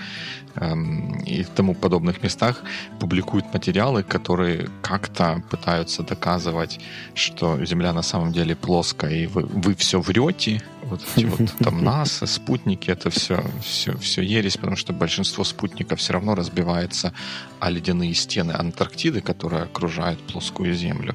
эм, 0.57 1.21
и 1.21 1.45
тому 1.45 1.75
подобных 1.75 2.23
местах 2.23 2.63
публикуют 3.01 3.53
материалы, 3.53 4.03
которые 4.03 4.69
как-то 4.83 5.43
пытаются 5.51 6.03
доказывать, 6.03 6.81
что 7.15 7.65
Земля 7.65 7.93
на 7.93 8.03
самом 8.03 8.33
деле 8.33 8.55
плоская, 8.55 9.11
и 9.11 9.27
вы, 9.27 9.45
вы 9.45 9.75
все 9.75 10.01
врете, 10.01 10.63
вот 10.85 11.01
эти 11.17 11.25
вот 11.25 11.51
там 11.59 11.83
НАСА, 11.85 12.27
спутники, 12.27 12.91
это 12.91 13.11
все, 13.11 13.45
все, 13.63 13.97
все 13.99 14.23
ересь, 14.23 14.57
потому 14.57 14.77
что 14.77 14.93
большинство 14.93 15.45
спутников 15.45 15.99
все 15.99 16.13
равно 16.13 16.35
разбивается 16.35 17.13
о 17.61 17.71
ледяные 17.71 18.15
стены 18.15 18.53
Антарктиды, 18.53 19.21
которые 19.21 19.63
окружают 19.63 20.21
плоскую 20.27 20.75
Землю. 20.75 21.15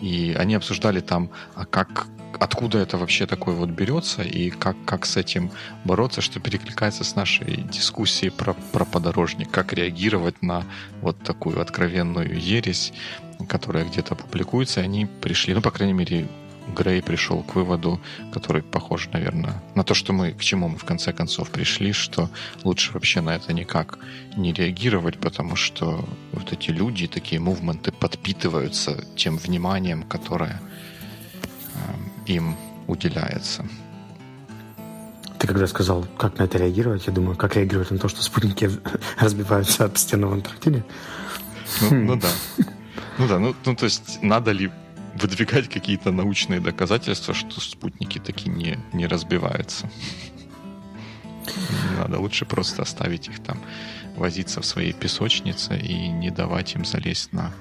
И 0.00 0.36
они 0.38 0.54
обсуждали 0.54 1.00
там, 1.00 1.30
а 1.54 1.64
как 1.64 2.06
откуда 2.38 2.78
это 2.78 2.98
вообще 2.98 3.26
такое 3.26 3.54
вот 3.54 3.70
берется 3.70 4.22
и 4.22 4.50
как, 4.50 4.76
как 4.84 5.06
с 5.06 5.16
этим 5.16 5.50
бороться, 5.84 6.20
что 6.20 6.40
перекликается 6.40 7.04
с 7.04 7.14
нашей 7.14 7.62
дискуссией 7.62 8.30
про, 8.30 8.54
про 8.72 8.84
подорожник, 8.84 9.50
как 9.50 9.72
реагировать 9.72 10.42
на 10.42 10.64
вот 11.00 11.22
такую 11.22 11.60
откровенную 11.60 12.38
ересь, 12.38 12.92
которая 13.48 13.84
где-то 13.84 14.14
публикуется, 14.14 14.80
и 14.80 14.84
они 14.84 15.06
пришли, 15.06 15.54
ну, 15.54 15.60
по 15.60 15.70
крайней 15.70 15.94
мере, 15.94 16.28
Грей 16.74 17.00
пришел 17.00 17.42
к 17.42 17.54
выводу, 17.54 18.00
который 18.32 18.62
похож, 18.62 19.08
наверное, 19.12 19.62
на 19.74 19.84
то, 19.84 19.94
что 19.94 20.12
мы, 20.12 20.32
к 20.32 20.40
чему 20.40 20.68
мы 20.68 20.78
в 20.78 20.84
конце 20.84 21.12
концов 21.12 21.50
пришли, 21.50 21.92
что 21.92 22.28
лучше 22.64 22.92
вообще 22.92 23.20
на 23.20 23.36
это 23.36 23.52
никак 23.52 23.98
не 24.36 24.52
реагировать, 24.52 25.18
потому 25.18 25.54
что 25.54 26.04
вот 26.32 26.52
эти 26.52 26.70
люди, 26.70 27.06
такие 27.06 27.40
мувменты 27.40 27.92
подпитываются 27.92 29.04
тем 29.14 29.36
вниманием, 29.38 30.02
которое 30.02 30.60
им 32.26 32.56
уделяется. 32.86 33.64
Ты 35.38 35.46
когда 35.46 35.66
сказал, 35.66 36.06
как 36.16 36.38
на 36.38 36.44
это 36.44 36.58
реагировать, 36.58 37.06
я 37.06 37.12
думаю, 37.12 37.36
как 37.36 37.56
реагировать 37.56 37.90
на 37.90 37.98
то, 37.98 38.08
что 38.08 38.22
спутники 38.22 38.70
разбиваются 39.18 39.84
об 39.84 39.96
стену 39.96 40.28
в 40.28 40.32
Антарктиде? 40.32 40.84
Ну, 41.82 41.88
хм. 41.88 42.06
ну 42.06 42.16
да. 42.16 42.28
Ну 43.18 43.28
да, 43.28 43.38
ну, 43.38 43.54
ну 43.64 43.74
то 43.74 43.84
есть 43.84 44.22
надо 44.22 44.52
ли 44.52 44.70
выдвигать 45.14 45.68
какие-то 45.68 46.12
научные 46.12 46.60
доказательства, 46.60 47.34
что 47.34 47.60
спутники 47.60 48.18
такие 48.18 48.50
не, 48.50 48.78
не 48.92 49.06
разбиваются? 49.06 49.90
Надо, 51.98 52.18
лучше 52.18 52.44
просто 52.44 52.82
оставить 52.82 53.28
их 53.28 53.42
там 53.42 53.58
возиться 54.16 54.60
в 54.60 54.66
своей 54.66 54.92
песочнице 54.92 55.78
и 55.78 56.08
не 56.08 56.30
давать 56.30 56.74
им 56.74 56.84
залезть 56.84 57.32
на 57.32 57.52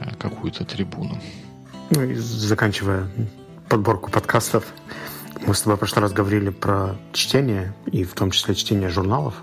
э, 0.00 0.14
какую-то 0.18 0.64
трибуну. 0.64 1.20
Ну 1.94 2.04
и 2.04 2.14
заканчивая 2.14 3.06
подборку 3.68 4.10
подкастов, 4.10 4.64
мы 5.46 5.54
с 5.54 5.60
тобой 5.60 5.76
в 5.76 5.78
прошлый 5.78 6.02
раз 6.02 6.12
говорили 6.12 6.48
про 6.48 6.96
чтение, 7.12 7.74
и 7.84 8.04
в 8.04 8.14
том 8.14 8.30
числе 8.30 8.54
чтение 8.54 8.88
журналов. 8.88 9.34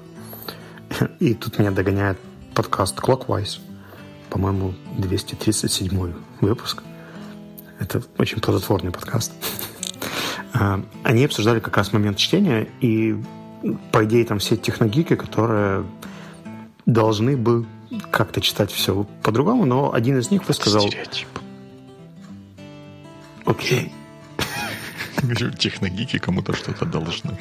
И 1.19 1.35
тут 1.35 1.59
меня 1.59 1.69
догоняет 1.69 2.17
подкаст 2.55 2.97
Clockwise, 2.97 3.59
по-моему, 4.31 4.73
237 4.97 6.13
выпуск. 6.41 6.81
Это 7.77 8.01
очень 8.17 8.41
плодотворный 8.41 8.91
подкаст. 8.91 9.31
А, 10.51 10.83
они 11.03 11.25
обсуждали 11.25 11.59
как 11.59 11.77
раз 11.77 11.93
момент 11.93 12.17
чтения, 12.17 12.67
и, 12.81 13.15
по 13.91 14.03
идее, 14.05 14.25
там 14.25 14.39
все 14.39 14.57
техногики, 14.57 15.15
которые 15.15 15.85
должны 16.87 17.37
бы 17.37 17.67
как-то 18.09 18.41
читать 18.41 18.71
все 18.71 19.05
по-другому, 19.21 19.65
но 19.65 19.93
один 19.93 20.17
из 20.17 20.31
них 20.31 20.47
высказал... 20.47 20.81
Стереотип. 20.81 21.27
Окей. 23.49 23.91
Техногики 25.57 26.19
кому-то 26.19 26.53
что-то 26.53 26.85
должны. 26.85 27.37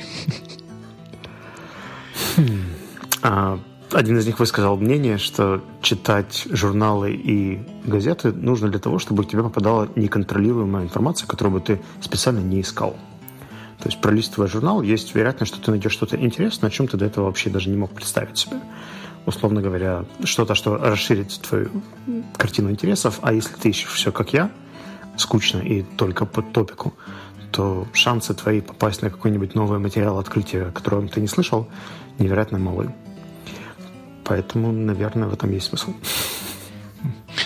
А, 3.23 3.61
один 3.93 4.17
из 4.17 4.27
них 4.27 4.39
высказал 4.39 4.77
мнение, 4.77 5.19
что 5.19 5.63
читать 5.83 6.47
журналы 6.51 7.13
и 7.13 7.61
газеты 7.85 8.33
нужно 8.33 8.69
для 8.69 8.79
того, 8.79 8.99
чтобы 8.99 9.25
к 9.25 9.29
тебе 9.29 9.43
попадала 9.43 9.89
неконтролируемая 9.97 10.85
информация, 10.85 11.27
которую 11.27 11.55
бы 11.55 11.61
ты 11.61 11.81
специально 12.01 12.39
не 12.39 12.61
искал. 12.63 12.97
То 13.81 13.89
есть, 13.89 14.01
пролистывая 14.01 14.49
журнал, 14.49 14.83
есть 14.83 15.15
вероятность, 15.15 15.53
что 15.53 15.63
ты 15.63 15.73
найдешь 15.73 15.93
что-то 15.93 16.17
интересное, 16.17 16.69
о 16.69 16.71
чем 16.71 16.89
ты 16.89 16.97
до 16.97 17.05
этого 17.05 17.27
вообще 17.27 17.51
даже 17.51 17.69
не 17.69 17.77
мог 17.77 17.91
представить 17.91 18.39
себе. 18.39 18.61
Условно 19.27 19.61
говоря, 19.61 20.05
что-то, 20.25 20.55
что 20.55 20.77
расширит 20.79 21.39
твою 21.41 21.71
картину 22.37 22.71
интересов, 22.71 23.19
а 23.21 23.33
если 23.33 23.55
ты 23.55 23.69
ищешь 23.69 23.91
все 23.91 24.11
как 24.11 24.33
я– 24.33 24.51
скучно 25.19 25.59
и 25.59 25.83
только 25.83 26.25
по 26.25 26.43
топику, 26.43 26.95
то 27.51 27.87
шансы 27.93 28.35
твои 28.35 28.61
попасть 28.61 29.03
на 29.03 29.11
какой-нибудь 29.11 29.55
новый 29.55 29.79
материал 29.79 30.19
открытия, 30.19 30.65
о 30.65 30.73
котором 30.73 31.09
ты 31.09 31.21
не 31.21 31.29
слышал, 31.29 31.69
невероятно 32.19 32.59
малы. 32.59 32.95
Поэтому, 34.25 34.73
наверное, 34.73 35.29
в 35.29 35.33
этом 35.33 35.53
есть 35.53 35.67
смысл. 35.67 35.95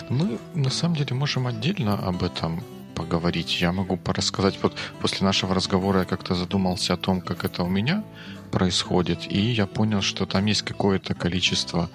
Мы, 0.09 0.39
на 0.55 0.71
самом 0.71 0.97
деле, 0.97 1.15
можем 1.15 1.47
отдельно 1.47 1.95
об 1.95 2.23
этом 2.23 2.63
поговорить. 2.95 3.61
Я 3.61 3.73
могу 3.73 3.97
порассказать. 3.97 4.59
Вот 4.63 4.75
после 5.01 5.25
нашего 5.25 5.55
разговора 5.55 6.01
я 6.01 6.05
как-то 6.05 6.35
задумался 6.35 6.95
о 6.95 6.97
том, 6.97 7.21
как 7.21 7.45
это 7.45 7.63
у 7.63 7.69
меня 7.69 8.05
происходит, 8.51 9.33
и 9.33 9.41
я 9.41 9.67
понял, 9.67 10.03
что 10.03 10.27
там 10.27 10.47
есть 10.47 10.63
какое-то 10.63 11.15
количество 11.15 11.89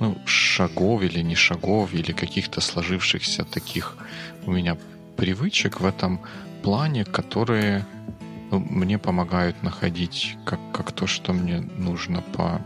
ну, 0.00 0.18
шагов 0.26 1.02
или 1.02 1.20
не 1.22 1.34
шагов, 1.34 1.94
или 1.94 2.12
каких-то 2.12 2.60
сложившихся 2.60 3.44
таких 3.44 3.96
у 4.44 4.52
меня 4.52 4.76
привычек 5.16 5.80
в 5.80 5.86
этом 5.86 6.20
плане, 6.62 7.04
которые 7.04 7.84
ну, 8.50 8.58
мне 8.58 8.98
помогают 8.98 9.62
находить 9.62 10.36
как, 10.44 10.60
как 10.72 10.92
то, 10.92 11.06
что 11.06 11.32
мне 11.32 11.60
нужно 11.60 12.22
по 12.22 12.60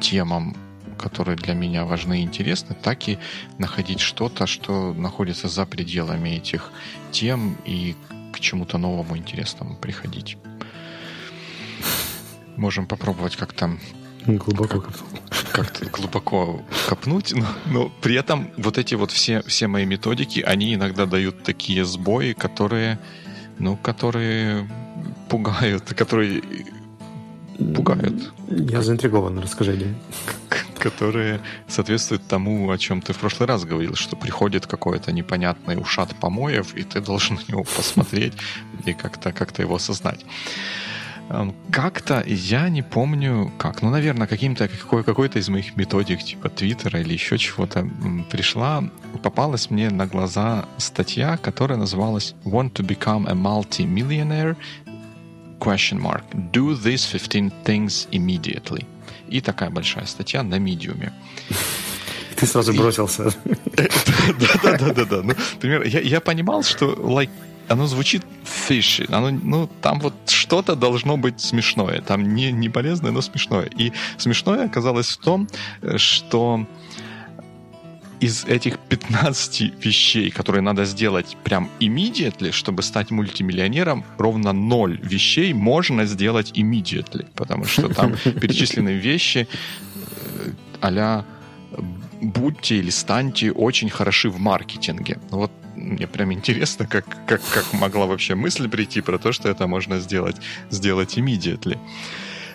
темам, 0.00 0.56
которые 0.98 1.36
для 1.36 1.54
меня 1.54 1.84
важны 1.84 2.20
и 2.20 2.22
интересны, 2.22 2.74
так 2.74 3.08
и 3.08 3.18
находить 3.58 4.00
что-то, 4.00 4.46
что 4.46 4.92
находится 4.94 5.48
за 5.48 5.64
пределами 5.66 6.30
этих 6.30 6.72
тем 7.12 7.56
и 7.64 7.94
к 8.32 8.40
чему-то 8.40 8.78
новому 8.78 9.16
интересному 9.16 9.76
приходить. 9.76 10.36
Можем 12.56 12.86
попробовать 12.86 13.36
как-то 13.36 13.78
Глубоко 14.26 14.80
копнул. 14.80 15.08
Как-то 15.62 15.86
глубоко 15.86 16.62
копнуть, 16.88 17.34
но, 17.34 17.46
но 17.66 17.92
при 18.00 18.14
этом 18.14 18.50
вот 18.56 18.78
эти 18.78 18.94
вот 18.94 19.10
все, 19.10 19.42
все 19.42 19.66
мои 19.66 19.86
методики, 19.86 20.40
они 20.40 20.74
иногда 20.74 21.06
дают 21.06 21.42
такие 21.42 21.84
сбои, 21.84 22.32
которые, 22.32 22.98
ну, 23.58 23.76
которые 23.76 24.68
пугают, 25.28 25.84
которые 25.94 26.42
пугают. 27.74 28.32
Я 28.48 28.82
заинтригован, 28.82 29.38
расскажи, 29.38 29.76
Дим. 29.76 29.96
Которые 30.78 31.40
соответствуют 31.66 32.26
тому, 32.28 32.70
о 32.70 32.78
чем 32.78 33.02
ты 33.02 33.12
в 33.12 33.18
прошлый 33.18 33.48
раз 33.48 33.64
говорил, 33.64 33.96
что 33.96 34.16
приходит 34.16 34.66
какой-то 34.66 35.10
непонятный 35.10 35.76
ушат 35.76 36.14
помоев, 36.14 36.74
и 36.76 36.84
ты 36.84 37.00
должен 37.00 37.36
на 37.36 37.52
него 37.52 37.64
посмотреть 37.64 38.34
и 38.86 38.92
как-то 38.92 39.32
как 39.32 39.58
его 39.58 39.74
осознать. 39.74 40.24
Эм, 41.30 41.54
как-то 41.70 42.24
я 42.26 42.68
не 42.68 42.82
помню 42.82 43.52
как. 43.58 43.82
Ну, 43.82 43.90
наверное, 43.90 44.26
каким-то 44.26 44.68
какой, 44.68 45.04
какой-то 45.04 45.38
из 45.38 45.48
моих 45.48 45.76
методик, 45.76 46.22
типа 46.22 46.48
Твиттера 46.48 47.00
или 47.00 47.12
еще 47.12 47.36
чего-то, 47.36 47.88
пришла, 48.30 48.84
попалась 49.22 49.70
мне 49.70 49.90
на 49.90 50.06
глаза 50.06 50.64
статья, 50.78 51.36
которая 51.36 51.78
называлась 51.78 52.34
«Want 52.44 52.72
to 52.72 52.86
become 52.86 53.28
a 53.28 53.34
multi-millionaire? 53.34 54.56
Question 55.58 56.00
mark. 56.00 56.22
Do 56.52 56.74
these 56.74 57.04
15 57.04 57.52
things 57.64 58.08
immediately». 58.10 58.86
И 59.28 59.40
такая 59.42 59.68
большая 59.68 60.06
статья 60.06 60.42
на 60.42 60.58
медиуме. 60.58 61.12
Ты 62.36 62.46
сразу 62.46 62.72
бросился. 62.72 63.34
Да-да-да. 64.62 65.22
Ну, 65.22 65.34
например, 65.54 65.82
я 65.82 66.20
понимал, 66.20 66.62
что 66.62 66.92
like, 66.92 67.30
оно 67.68 67.86
звучит 67.86 68.22
fishy. 68.44 69.06
Оно, 69.12 69.30
ну, 69.30 69.68
там 69.82 70.00
вот 70.00 70.14
что-то 70.26 70.74
должно 70.74 71.16
быть 71.16 71.40
смешное. 71.40 72.00
Там 72.00 72.34
не, 72.34 72.52
не 72.52 72.68
полезное, 72.68 73.12
но 73.12 73.20
смешное. 73.20 73.68
И 73.78 73.92
смешное 74.16 74.66
оказалось 74.66 75.08
в 75.08 75.18
том, 75.18 75.48
что 75.96 76.66
из 78.20 78.44
этих 78.44 78.78
15 78.78 79.84
вещей, 79.84 80.30
которые 80.30 80.62
надо 80.62 80.84
сделать 80.84 81.36
прям 81.44 81.70
immediately, 81.80 82.50
чтобы 82.50 82.82
стать 82.82 83.10
мультимиллионером, 83.10 84.04
ровно 84.18 84.52
0 84.52 85.00
вещей 85.02 85.52
можно 85.52 86.04
сделать 86.06 86.52
immediately, 86.58 87.26
потому 87.34 87.64
что 87.64 87.88
там 87.88 88.16
перечислены 88.40 88.90
вещи 88.90 89.46
а 90.80 91.24
будьте 92.20 92.76
или 92.76 92.90
станьте 92.90 93.52
очень 93.52 93.90
хороши 93.90 94.30
в 94.30 94.38
маркетинге. 94.38 95.18
Вот 95.30 95.52
мне 95.88 96.06
прям 96.06 96.32
интересно, 96.32 96.86
как, 96.86 97.04
как, 97.26 97.40
как 97.52 97.72
могла 97.72 98.06
вообще 98.06 98.34
мысль 98.34 98.68
прийти 98.68 99.00
про 99.00 99.18
то, 99.18 99.32
что 99.32 99.48
это 99.48 99.66
можно 99.66 99.98
сделать, 99.98 100.36
сделать 100.70 101.18
immediately. 101.18 101.78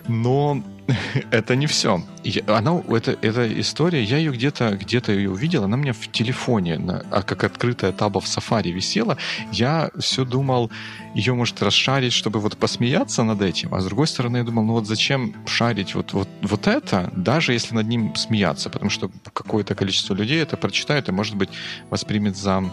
Но 0.08 0.62
это 1.32 1.56
не 1.56 1.68
все. 1.68 2.04
Она, 2.48 2.82
это, 2.90 3.18
эта 3.22 3.60
история, 3.60 4.04
я 4.04 4.18
ее 4.18 4.32
где-то 4.32 4.72
где 4.72 5.02
ее 5.08 5.32
увидел, 5.32 5.64
она 5.64 5.78
у 5.78 5.80
меня 5.80 5.94
в 5.94 6.08
телефоне, 6.12 6.78
на, 6.78 7.06
а 7.12 7.22
как 7.22 7.44
открытая 7.44 7.92
таба 7.92 8.20
в 8.20 8.26
Safari 8.26 8.72
висела. 8.72 9.18
Я 9.52 9.92
все 9.98 10.26
думал, 10.26 10.72
ее 11.16 11.34
может 11.34 11.62
расшарить, 11.62 12.14
чтобы 12.14 12.40
вот 12.40 12.58
посмеяться 12.58 13.24
над 13.24 13.42
этим. 13.42 13.74
А 13.74 13.80
с 13.80 13.86
другой 13.86 14.08
стороны, 14.08 14.38
я 14.38 14.44
думал, 14.44 14.64
ну 14.64 14.74
вот 14.74 14.88
зачем 14.88 15.34
шарить 15.46 15.96
вот, 15.96 16.14
вот, 16.14 16.30
вот 16.42 16.68
это, 16.68 17.10
даже 17.16 17.54
если 17.54 17.76
над 17.76 17.88
ним 17.88 18.16
смеяться, 18.16 18.70
потому 18.70 18.90
что 18.90 19.10
какое-то 19.34 19.76
количество 19.76 20.14
людей 20.14 20.42
это 20.42 20.58
прочитает 20.58 21.10
и, 21.10 21.12
может 21.12 21.36
быть, 21.36 21.50
воспримет 21.90 22.36
за 22.36 22.64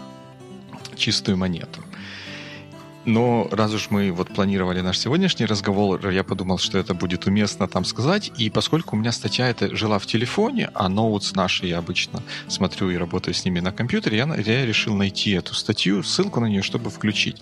чистую 0.95 1.37
монету. 1.37 1.81
Но 3.05 3.47
раз 3.51 3.73
уж 3.73 3.89
мы 3.89 4.11
вот 4.11 4.27
планировали 4.27 4.81
наш 4.81 4.99
сегодняшний 4.99 5.47
разговор, 5.47 6.07
я 6.09 6.23
подумал, 6.23 6.59
что 6.59 6.77
это 6.77 6.93
будет 6.93 7.25
уместно 7.25 7.67
там 7.67 7.83
сказать. 7.83 8.31
И 8.37 8.51
поскольку 8.51 8.95
у 8.95 8.99
меня 8.99 9.11
статья 9.11 9.49
эта 9.49 9.75
жила 9.75 9.97
в 9.97 10.05
телефоне, 10.05 10.69
а 10.75 10.87
ноутс 10.87 11.33
наши 11.33 11.65
я 11.65 11.79
обычно 11.79 12.21
смотрю 12.47 12.91
и 12.91 12.97
работаю 12.97 13.33
с 13.33 13.43
ними 13.43 13.59
на 13.59 13.71
компьютере, 13.71 14.17
я, 14.17 14.35
я 14.35 14.65
решил 14.65 14.95
найти 14.95 15.31
эту 15.31 15.55
статью, 15.55 16.03
ссылку 16.03 16.39
на 16.39 16.45
нее, 16.45 16.61
чтобы 16.61 16.91
включить. 16.91 17.41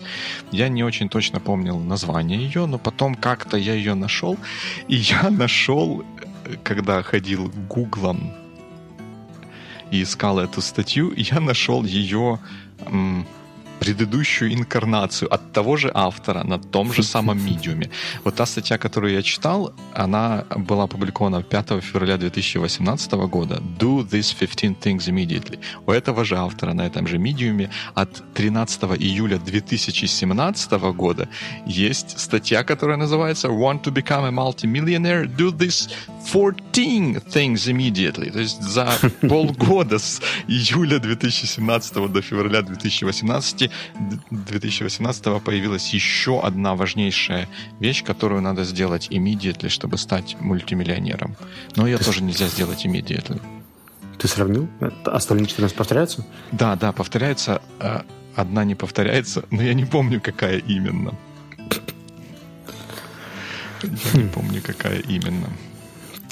Я 0.50 0.68
не 0.68 0.82
очень 0.82 1.10
точно 1.10 1.40
помнил 1.40 1.78
название 1.78 2.42
ее, 2.42 2.64
но 2.64 2.78
потом 2.78 3.14
как-то 3.14 3.58
я 3.58 3.74
ее 3.74 3.92
нашел. 3.92 4.38
И 4.88 4.96
я 4.96 5.28
нашел, 5.28 6.04
когда 6.62 7.02
ходил 7.02 7.52
гуглом 7.68 8.32
и 9.90 10.02
искал 10.02 10.38
эту 10.38 10.62
статью, 10.62 11.12
я 11.16 11.38
нашел 11.40 11.84
ее 11.84 12.38
предыдущую 13.80 14.52
инкарнацию 14.54 15.32
от 15.34 15.52
того 15.52 15.76
же 15.76 15.90
автора 15.94 16.44
на 16.44 16.58
том 16.58 16.92
же 16.92 17.02
самом 17.02 17.44
медиуме. 17.44 17.90
Вот 18.24 18.34
та 18.36 18.46
статья, 18.46 18.78
которую 18.78 19.14
я 19.14 19.22
читал, 19.22 19.72
она 19.94 20.44
была 20.54 20.84
опубликована 20.84 21.42
5 21.42 21.82
февраля 21.82 22.18
2018 22.18 23.12
года. 23.12 23.62
Do 23.78 24.06
these 24.06 24.34
15 24.38 24.78
things 24.78 25.08
immediately. 25.08 25.58
У 25.86 25.90
этого 25.92 26.24
же 26.24 26.36
автора 26.36 26.74
на 26.74 26.86
этом 26.86 27.06
же 27.06 27.18
медиуме 27.18 27.70
от 27.94 28.22
13 28.34 28.82
июля 28.98 29.38
2017 29.38 30.72
года 30.94 31.28
есть 31.66 32.20
статья, 32.20 32.62
которая 32.64 32.98
называется 32.98 33.48
Want 33.48 33.82
to 33.82 33.92
become 33.92 34.26
a 34.26 34.30
multimillionaire? 34.30 35.24
Do 35.24 35.50
these 35.50 35.88
14 36.32 37.20
things 37.32 37.66
immediately. 37.66 38.30
То 38.30 38.40
есть 38.40 38.62
за 38.62 38.92
полгода 39.28 39.98
с 39.98 40.20
июля 40.48 40.98
2017 40.98 42.12
до 42.12 42.22
февраля 42.22 42.62
2018 42.62 43.69
2018 44.30 45.42
появилась 45.42 45.94
еще 45.94 46.40
одна 46.40 46.74
важнейшая 46.74 47.48
вещь, 47.80 48.04
которую 48.04 48.42
надо 48.42 48.64
сделать 48.64 49.08
immediately, 49.10 49.68
чтобы 49.68 49.98
стать 49.98 50.36
мультимиллионером. 50.40 51.36
Но 51.76 51.86
ее 51.86 51.98
Ты 51.98 52.04
тоже 52.04 52.22
нельзя 52.22 52.46
сделать 52.48 52.84
immediately. 52.84 53.40
Ты 54.18 54.28
сравнил? 54.28 54.68
Остальные 55.04 55.46
14 55.46 55.76
повторяются? 55.76 56.26
Да, 56.52 56.76
да, 56.76 56.92
повторяется. 56.92 57.62
А 57.78 58.04
одна 58.34 58.64
не 58.64 58.74
повторяется, 58.74 59.44
но 59.50 59.62
я 59.62 59.74
не 59.74 59.84
помню, 59.86 60.20
какая 60.20 60.58
именно. 60.58 61.14
Я 63.82 64.22
не 64.22 64.28
помню, 64.28 64.60
какая 64.62 64.98
именно. 64.98 65.48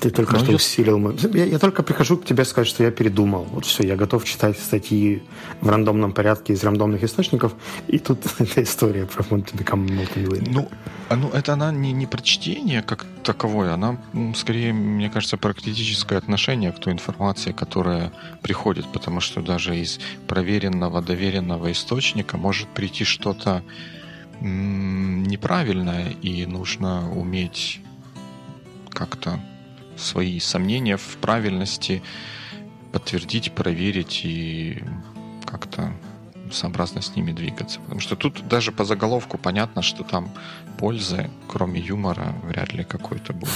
Ты 0.00 0.10
только 0.10 0.34
ну, 0.34 0.38
что 0.38 0.50
я... 0.50 0.56
усилил. 0.56 1.10
Я, 1.34 1.44
я 1.44 1.58
только 1.58 1.82
прихожу 1.82 2.18
к 2.18 2.24
тебе 2.24 2.44
сказать, 2.44 2.68
что 2.68 2.84
я 2.84 2.90
передумал. 2.92 3.44
Вот 3.50 3.64
все, 3.64 3.82
я 3.84 3.96
готов 3.96 4.24
читать 4.24 4.56
статьи 4.58 5.22
в 5.60 5.68
рандомном 5.68 6.12
порядке 6.12 6.52
из 6.52 6.62
рандомных 6.62 7.02
источников, 7.02 7.54
и 7.88 7.98
тут 7.98 8.20
эта 8.38 8.62
история 8.62 9.06
про 9.06 9.22
to 9.22 9.56
Become 9.56 9.88
Multimillionaire. 9.88 10.50
Ну, 10.52 10.68
а, 11.08 11.16
ну, 11.16 11.30
это 11.30 11.54
она 11.54 11.72
не, 11.72 11.92
не 11.92 12.06
про 12.06 12.22
чтение 12.22 12.82
как 12.82 13.06
таковое, 13.24 13.74
она 13.74 13.98
скорее, 14.36 14.72
мне 14.72 15.10
кажется, 15.10 15.36
про 15.36 15.52
критическое 15.52 16.16
отношение 16.16 16.70
к 16.70 16.78
той 16.78 16.92
информации, 16.92 17.50
которая 17.50 18.12
приходит, 18.40 18.86
потому 18.92 19.20
что 19.20 19.40
даже 19.40 19.76
из 19.76 19.98
проверенного, 20.28 21.02
доверенного 21.02 21.72
источника 21.72 22.36
может 22.36 22.68
прийти 22.68 23.04
что-то 23.04 23.64
неправильное, 24.40 26.10
и 26.22 26.46
нужно 26.46 27.10
уметь 27.12 27.80
как-то 28.90 29.40
свои 29.98 30.40
сомнения 30.40 30.96
в 30.96 31.16
правильности 31.20 32.02
подтвердить, 32.92 33.52
проверить 33.52 34.22
и 34.24 34.82
как-то 35.44 35.92
сообразно 36.52 37.02
с 37.02 37.14
ними 37.16 37.32
двигаться. 37.32 37.80
Потому 37.80 38.00
что 38.00 38.16
тут 38.16 38.46
даже 38.48 38.72
по 38.72 38.84
заголовку 38.84 39.38
понятно, 39.38 39.82
что 39.82 40.04
там 40.04 40.30
пользы, 40.78 41.30
кроме 41.46 41.80
юмора, 41.80 42.34
вряд 42.44 42.72
ли 42.72 42.84
какой-то 42.84 43.32
будет. 43.32 43.52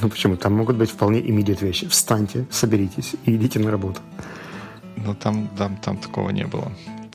Ну 0.00 0.08
почему? 0.08 0.36
Там 0.36 0.54
могут 0.54 0.76
быть 0.76 0.90
вполне 0.90 1.20
immediate 1.20 1.64
вещи. 1.64 1.88
Встаньте, 1.88 2.46
соберитесь 2.50 3.14
и 3.24 3.34
идите 3.34 3.58
на 3.58 3.70
работу. 3.70 4.00
Ну 4.96 5.14
там, 5.14 5.48
там, 5.58 5.76
там 5.76 5.96
такого 5.96 6.30
не 6.30 6.46
было. 6.46 6.70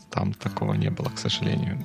Там 0.10 0.34
такого 0.34 0.74
не 0.74 0.90
было, 0.90 1.10
к 1.10 1.18
сожалению. 1.18 1.84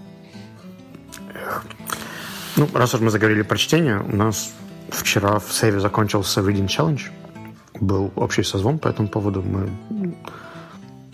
Ну, 2.56 2.68
раз 2.74 2.94
уж 2.94 3.00
мы 3.00 3.10
заговорили 3.10 3.42
про 3.42 3.56
чтение, 3.56 4.00
у 4.00 4.16
нас 4.16 4.52
Вчера 4.92 5.38
в 5.38 5.52
Сейве 5.52 5.80
закончился 5.80 6.40
Reading 6.40 6.66
Challenge. 6.66 7.00
Был 7.80 8.12
общий 8.14 8.42
созвон 8.42 8.78
по 8.78 8.88
этому 8.88 9.08
поводу. 9.08 9.42
Мы 9.42 9.70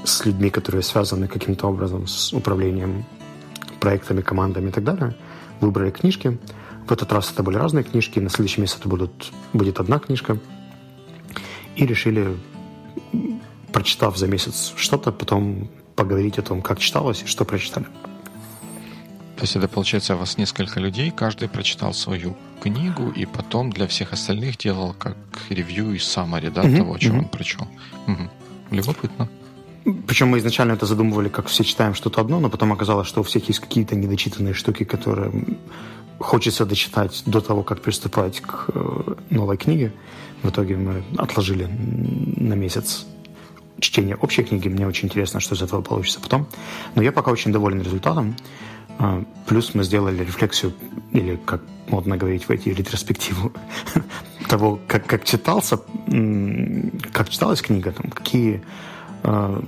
с 0.05 0.25
людьми, 0.27 0.51
которые 0.51 0.83
связаны 0.83 1.29
каким-то 1.29 1.69
образом 1.69 2.07
с 2.07 2.33
управлением 2.33 3.05
проектами, 3.81 4.21
командами 4.21 4.69
и 4.69 4.73
так 4.73 4.85
далее, 4.85 5.15
выбрали 5.61 5.91
книжки. 5.91 6.39
В 6.87 6.93
этот 6.93 7.13
раз 7.13 7.31
это 7.33 7.43
были 7.43 7.57
разные 7.57 7.85
книжки, 7.85 8.19
на 8.19 8.31
следующий 8.31 8.61
месяц 8.61 8.79
это 8.81 8.89
будут, 8.89 9.33
будет 9.53 9.79
одна 9.79 9.99
книжка. 9.99 10.39
И 11.77 11.87
решили, 11.87 12.37
прочитав 13.73 14.19
за 14.19 14.27
месяц 14.27 14.73
что-то, 14.77 15.13
потом 15.13 15.71
поговорить 15.95 16.39
о 16.39 16.43
том, 16.43 16.63
как 16.63 16.81
читалось 16.81 17.23
и 17.23 17.27
что 17.27 17.45
прочитали. 17.45 17.87
То 19.37 19.43
есть 19.43 19.55
это 19.55 19.69
получается 19.69 20.17
у 20.17 20.19
вас 20.19 20.37
несколько 20.37 20.81
людей, 20.81 21.13
каждый 21.13 21.49
прочитал 21.49 21.95
свою 21.95 22.37
книгу 22.63 23.11
и 23.11 23.27
потом 23.27 23.71
для 23.71 23.87
всех 23.87 24.13
остальных 24.13 24.59
делал 24.59 24.95
как 24.99 25.17
ревью 25.51 25.95
и 25.95 25.99
саммари, 25.99 26.51
да, 26.51 26.63
mm-hmm. 26.63 26.77
того, 26.77 26.99
что 26.99 27.09
mm-hmm. 27.09 27.19
он 27.19 27.25
прочел. 27.29 27.69
Угу. 28.07 28.31
Любопытно. 28.71 29.29
Причем 30.07 30.29
мы 30.29 30.39
изначально 30.39 30.73
это 30.73 30.87
задумывали, 30.87 31.29
как 31.29 31.47
все 31.47 31.65
читаем 31.65 31.95
что-то 31.95 32.21
одно, 32.21 32.41
но 32.41 32.51
потом 32.51 32.73
оказалось, 32.73 33.09
что 33.09 33.21
у 33.21 33.23
всех 33.23 33.49
есть 33.49 33.61
какие-то 33.61 33.97
недочитанные 33.97 34.53
штуки, 34.53 34.85
которые 34.85 35.33
хочется 36.19 36.67
дочитать 36.67 37.23
до 37.27 37.41
того, 37.41 37.63
как 37.63 37.81
приступать 37.81 38.41
к 38.41 38.67
э, 38.75 39.15
новой 39.31 39.57
книге. 39.57 39.93
В 40.43 40.51
итоге 40.51 40.77
мы 40.77 41.03
отложили 41.17 41.69
на 42.37 42.55
месяц 42.55 43.07
чтения 43.81 44.17
общей 44.17 44.43
книги. 44.43 44.69
Мне 44.69 44.87
очень 44.87 45.07
интересно, 45.07 45.41
что 45.41 45.55
из 45.55 45.63
этого 45.63 45.83
получится 45.83 46.21
потом. 46.21 46.47
Но 46.95 47.03
я 47.03 47.13
пока 47.13 47.31
очень 47.31 47.53
доволен 47.53 47.81
результатом. 47.81 48.37
А, 48.99 49.23
плюс 49.47 49.75
мы 49.75 49.85
сделали 49.85 50.25
рефлексию, 50.25 50.73
или, 51.13 51.37
как 51.37 51.63
модно 51.89 52.17
говорить, 52.17 52.49
войти 52.49 52.75
ретроспективу 52.75 53.53
того, 54.49 54.81
как, 54.87 55.07
как 55.07 55.25
читался, 55.25 55.79
как 57.13 57.29
читалась 57.29 57.63
книга, 57.63 57.93
там, 57.93 58.11
какие 58.11 58.63
э, 59.23 59.61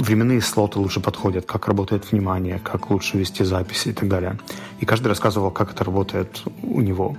временные 0.00 0.40
слоты 0.40 0.80
лучше 0.80 1.00
подходят, 1.00 1.46
как 1.46 1.68
работает 1.68 2.10
внимание, 2.10 2.58
как 2.58 2.90
лучше 2.90 3.16
вести 3.16 3.44
записи 3.44 3.88
и 3.88 3.92
так 3.92 4.08
далее. 4.08 4.38
И 4.80 4.86
каждый 4.86 5.08
рассказывал, 5.08 5.52
как 5.52 5.72
это 5.72 5.84
работает 5.84 6.42
у 6.62 6.80
него. 6.80 7.16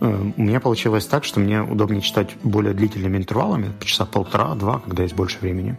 Э, 0.00 0.30
у 0.36 0.42
меня 0.42 0.60
получилось 0.60 1.06
так, 1.06 1.24
что 1.24 1.40
мне 1.40 1.62
удобнее 1.62 2.00
читать 2.00 2.36
более 2.44 2.74
длительными 2.74 3.16
интервалами, 3.16 3.72
часа 3.80 4.06
полтора-два, 4.06 4.78
когда 4.78 5.02
есть 5.02 5.16
больше 5.16 5.38
времени, 5.40 5.76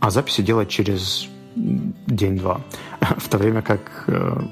а 0.00 0.10
записи 0.10 0.40
делать 0.40 0.70
через 0.70 1.28
день-два. 1.54 2.60
В 3.00 3.28
то 3.28 3.38
время 3.38 3.62
как 3.62 4.04
э, 4.06 4.42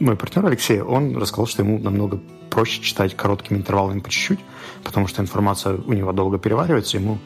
мой 0.00 0.16
партнер 0.16 0.46
Алексей, 0.46 0.80
он 0.80 1.16
рассказал, 1.16 1.46
что 1.46 1.62
ему 1.62 1.78
намного 1.78 2.20
проще 2.50 2.82
читать 2.82 3.16
короткими 3.16 3.58
интервалами 3.58 4.00
по 4.00 4.10
чуть-чуть, 4.10 4.40
потому 4.84 5.06
что 5.06 5.22
информация 5.22 5.76
у 5.76 5.92
него 5.92 6.12
долго 6.12 6.38
переваривается, 6.38 6.98
ему 6.98 7.18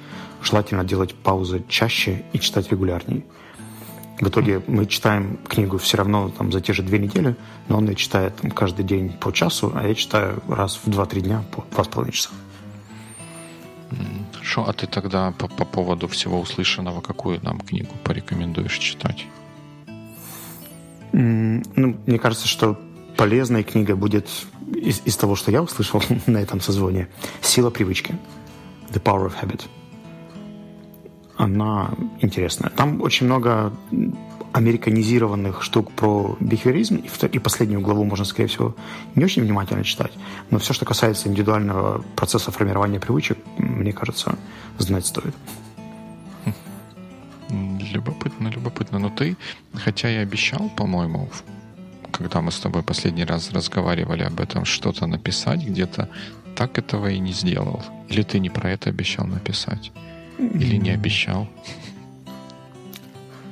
желательно 0.42 0.84
делать 0.84 1.14
паузы 1.14 1.64
чаще 1.68 2.24
и 2.32 2.38
читать 2.38 2.70
регулярнее. 2.70 3.24
В 4.20 4.28
итоге 4.28 4.62
мы 4.66 4.86
читаем 4.86 5.38
книгу 5.46 5.76
все 5.76 5.98
равно 5.98 6.30
там, 6.30 6.50
за 6.50 6.60
те 6.60 6.72
же 6.72 6.82
две 6.82 6.98
недели, 6.98 7.36
но 7.68 7.78
он 7.78 7.88
ее 7.88 7.96
читает 7.96 8.36
там, 8.36 8.50
каждый 8.50 8.84
день 8.84 9.12
по 9.12 9.30
часу, 9.30 9.72
а 9.74 9.86
я 9.86 9.94
читаю 9.94 10.42
раз 10.48 10.80
в 10.82 10.88
2-3 10.88 11.20
дня 11.20 11.44
по 11.50 11.60
2,5 11.82 12.12
часа. 12.12 12.30
Хорошо, 14.46 14.70
а 14.70 14.72
ты 14.72 14.86
тогда 14.86 15.32
по, 15.32 15.48
по 15.48 15.64
поводу 15.64 16.06
всего 16.06 16.38
услышанного, 16.40 17.00
какую 17.00 17.40
нам 17.42 17.58
книгу 17.58 17.90
порекомендуешь 18.04 18.78
читать? 18.78 19.26
Ну, 21.12 21.96
мне 22.06 22.18
кажется, 22.20 22.46
что 22.46 22.78
полезная 23.16 23.64
книга 23.64 23.96
будет 23.96 24.28
из, 24.72 25.02
из 25.04 25.16
того, 25.16 25.34
что 25.34 25.50
я 25.50 25.62
услышал 25.62 26.00
на 26.26 26.38
этом 26.38 26.60
созвоне. 26.60 27.08
«Сила 27.40 27.70
привычки». 27.70 28.14
«The 28.92 29.02
Power 29.02 29.26
of 29.26 29.32
Habit». 29.42 29.62
Она 31.36 31.90
интересная. 32.20 32.70
Там 32.70 33.02
очень 33.02 33.26
много 33.26 33.72
американизированных 34.56 35.62
штук 35.62 35.92
про 35.92 36.34
бихевиоризм, 36.40 37.02
и 37.32 37.38
последнюю 37.38 37.82
главу 37.82 38.04
можно, 38.04 38.24
скорее 38.24 38.48
всего, 38.48 38.74
не 39.14 39.22
очень 39.22 39.42
внимательно 39.42 39.84
читать. 39.84 40.12
Но 40.50 40.58
все, 40.58 40.72
что 40.72 40.86
касается 40.86 41.28
индивидуального 41.28 42.02
процесса 42.16 42.50
формирования 42.50 42.98
привычек, 42.98 43.36
мне 43.58 43.92
кажется, 43.92 44.38
знать 44.78 45.04
стоит. 45.04 45.34
Любопытно, 47.50 48.48
любопытно. 48.48 48.98
Но 48.98 49.10
ты, 49.10 49.36
хотя 49.74 50.10
и 50.10 50.16
обещал, 50.16 50.70
по-моему, 50.74 51.28
когда 52.10 52.40
мы 52.40 52.50
с 52.50 52.58
тобой 52.58 52.82
последний 52.82 53.26
раз 53.26 53.52
разговаривали 53.52 54.22
об 54.22 54.40
этом, 54.40 54.64
что-то 54.64 55.06
написать 55.06 55.66
где-то, 55.66 56.08
так 56.54 56.78
этого 56.78 57.10
и 57.10 57.18
не 57.18 57.32
сделал. 57.32 57.82
Или 58.08 58.22
ты 58.22 58.38
не 58.38 58.48
про 58.48 58.70
это 58.70 58.88
обещал 58.88 59.26
написать? 59.26 59.92
Или 60.38 60.76
не 60.76 60.94
обещал? 60.94 61.46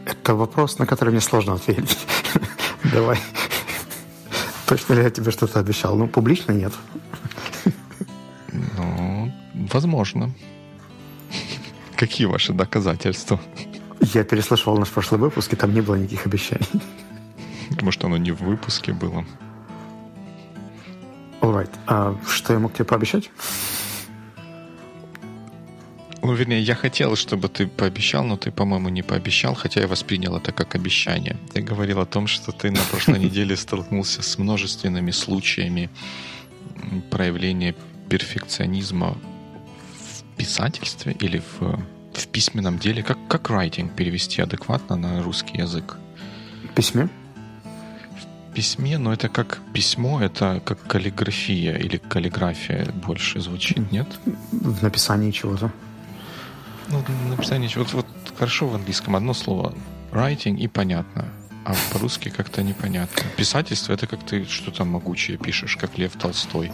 Это 0.06 0.34
вопрос, 0.34 0.78
на 0.78 0.86
который 0.86 1.10
мне 1.10 1.20
сложно 1.20 1.54
ответить. 1.54 1.98
Давай. 2.92 3.18
Точно 4.66 4.94
ли 4.94 5.02
я 5.02 5.10
тебе 5.10 5.30
что-то 5.30 5.60
обещал? 5.60 5.96
Ну, 5.96 6.08
публично 6.08 6.52
нет. 6.52 6.72
Ну, 8.52 9.32
возможно. 9.72 10.32
Какие 11.96 12.26
ваши 12.26 12.52
доказательства? 12.52 13.40
Я 14.00 14.24
переслушивал 14.24 14.78
наш 14.78 14.90
прошлый 14.90 15.20
выпуск, 15.20 15.52
и 15.52 15.56
там 15.56 15.72
не 15.72 15.80
было 15.80 15.94
никаких 15.94 16.26
обещаний. 16.26 16.68
Может, 17.80 18.04
оно 18.04 18.16
не 18.16 18.32
в 18.32 18.42
выпуске 18.42 18.92
было. 18.92 19.24
Alright. 21.40 21.70
А 21.86 22.16
что 22.26 22.52
я 22.52 22.58
мог 22.58 22.72
тебе 22.72 22.84
пообещать? 22.84 23.30
Ну, 26.24 26.32
вернее, 26.32 26.62
я 26.62 26.74
хотел, 26.74 27.16
чтобы 27.16 27.48
ты 27.48 27.66
пообещал, 27.66 28.24
но 28.24 28.38
ты, 28.38 28.50
по-моему, 28.50 28.88
не 28.88 29.02
пообещал, 29.02 29.54
хотя 29.54 29.80
я 29.80 29.86
воспринял 29.86 30.34
это 30.34 30.52
как 30.52 30.74
обещание. 30.74 31.36
Ты 31.52 31.60
говорил 31.60 32.00
о 32.00 32.06
том, 32.06 32.26
что 32.26 32.50
ты 32.50 32.70
на 32.70 32.80
прошлой 32.90 33.18
неделе 33.24 33.54
столкнулся 33.56 34.22
с 34.22 34.38
множественными 34.38 35.10
случаями 35.10 35.90
проявления 37.10 37.74
перфекционизма 38.08 39.18
в 39.98 40.36
писательстве 40.38 41.12
или 41.12 41.42
в, 41.58 41.84
в 42.14 42.26
письменном 42.28 42.78
деле. 42.78 43.02
Как, 43.02 43.18
как 43.28 43.50
writing 43.50 43.94
перевести 43.94 44.40
адекватно 44.40 44.96
на 44.96 45.22
русский 45.22 45.58
язык? 45.58 45.98
В 46.70 46.74
письме? 46.74 47.08
В 48.50 48.54
письме, 48.54 48.96
но 48.96 49.12
это 49.12 49.28
как 49.28 49.60
письмо, 49.74 50.22
это 50.22 50.62
как 50.64 50.86
каллиграфия 50.86 51.76
или 51.76 51.98
каллиграфия 51.98 52.86
больше 52.92 53.40
звучит, 53.40 53.92
нет? 53.92 54.08
В 54.52 54.82
написании 54.82 55.30
чего-то. 55.30 55.70
Ну, 56.88 57.02
написание, 57.30 57.70
вот, 57.76 57.92
вот 57.92 58.06
хорошо 58.36 58.68
в 58.68 58.74
английском 58.74 59.16
одно 59.16 59.34
слово 59.34 59.74
writing 60.12 60.56
и 60.56 60.68
понятно, 60.68 61.28
а 61.64 61.74
по-русски 61.92 62.28
как-то 62.28 62.62
непонятно. 62.62 63.22
Писательство 63.36 63.92
это 63.92 64.06
как 64.06 64.24
ты 64.24 64.44
что-то 64.44 64.84
могучее 64.84 65.38
пишешь, 65.38 65.76
как 65.76 65.98
Лев 65.98 66.12
Толстой. 66.12 66.72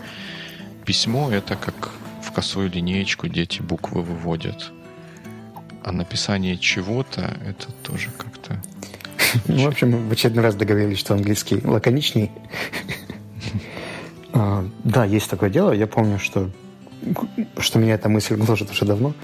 Письмо 0.84 1.30
это 1.30 1.56
как 1.56 1.90
в 2.22 2.32
косую 2.32 2.70
линеечку 2.70 3.28
дети 3.28 3.62
буквы 3.62 4.02
выводят. 4.02 4.72
А 5.82 5.92
написание 5.92 6.58
чего-то 6.58 7.36
это 7.46 7.72
тоже 7.82 8.10
как-то... 8.16 8.60
Ну, 9.46 9.64
в 9.64 9.68
общем, 9.68 10.08
в 10.08 10.12
очередной 10.12 10.44
раз 10.44 10.56
договорились, 10.56 10.98
что 10.98 11.14
английский 11.14 11.60
лаконичней. 11.62 12.30
А, 14.32 14.64
да, 14.84 15.04
есть 15.04 15.28
такое 15.28 15.50
дело. 15.50 15.72
Я 15.72 15.88
помню, 15.88 16.20
что 16.20 16.50
что 17.58 17.78
меня 17.78 17.94
эта 17.94 18.08
мысль 18.08 18.36
гложет 18.36 18.70
уже 18.70 18.84
давно, 18.84 19.14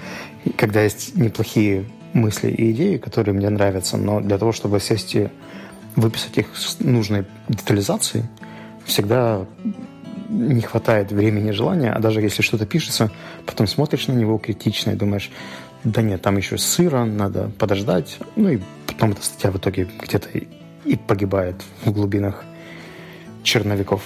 когда 0.56 0.82
есть 0.82 1.16
неплохие 1.16 1.84
мысли 2.12 2.50
и 2.50 2.70
идеи, 2.72 2.96
которые 2.96 3.34
мне 3.34 3.50
нравятся, 3.50 3.96
но 3.96 4.20
для 4.20 4.38
того, 4.38 4.52
чтобы 4.52 4.80
сесть 4.80 5.14
и 5.14 5.28
выписать 5.94 6.38
их 6.38 6.56
с 6.56 6.78
нужной 6.80 7.24
детализацией, 7.48 8.24
всегда 8.84 9.46
не 10.28 10.60
хватает 10.60 11.12
времени 11.12 11.50
и 11.50 11.52
желания, 11.52 11.92
а 11.92 11.98
даже 11.98 12.20
если 12.20 12.42
что-то 12.42 12.66
пишется, 12.66 13.10
потом 13.44 13.66
смотришь 13.66 14.08
на 14.08 14.12
него 14.12 14.38
критично 14.38 14.90
и 14.90 14.94
думаешь, 14.94 15.30
да 15.84 16.02
нет, 16.02 16.22
там 16.22 16.36
еще 16.36 16.58
сыро, 16.58 17.04
надо 17.04 17.50
подождать. 17.58 18.18
Ну 18.34 18.48
и 18.48 18.60
потом 18.86 19.12
эта 19.12 19.22
статья 19.22 19.50
в 19.50 19.56
итоге 19.56 19.88
где-то 20.00 20.28
и 20.84 20.96
погибает 20.96 21.56
в 21.84 21.92
глубинах 21.92 22.44
черновиков. 23.42 24.02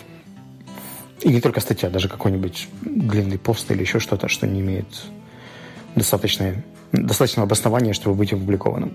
И 1.22 1.28
не 1.28 1.40
только 1.40 1.60
статья, 1.60 1.90
даже 1.90 2.08
какой-нибудь 2.08 2.68
длинный 2.82 3.38
пост 3.38 3.70
или 3.70 3.80
еще 3.80 4.00
что-то, 4.00 4.28
что 4.28 4.46
не 4.46 4.60
имеет 4.60 4.86
достаточной, 5.94 6.62
достаточного 6.92 7.46
обоснования, 7.46 7.92
чтобы 7.92 8.16
быть 8.16 8.32
опубликованным. 8.32 8.94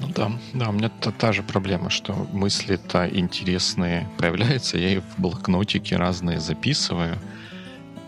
Ну 0.00 0.08
да, 0.08 0.32
да, 0.54 0.68
у 0.70 0.72
меня 0.72 0.88
та, 0.88 1.10
та 1.10 1.32
же 1.32 1.42
проблема, 1.42 1.90
что 1.90 2.14
мысли-то 2.32 3.08
интересные 3.08 4.08
появляются, 4.18 4.78
я 4.78 4.92
их 4.94 5.02
в 5.02 5.20
блокнотике 5.20 5.96
разные 5.96 6.40
записываю, 6.40 7.18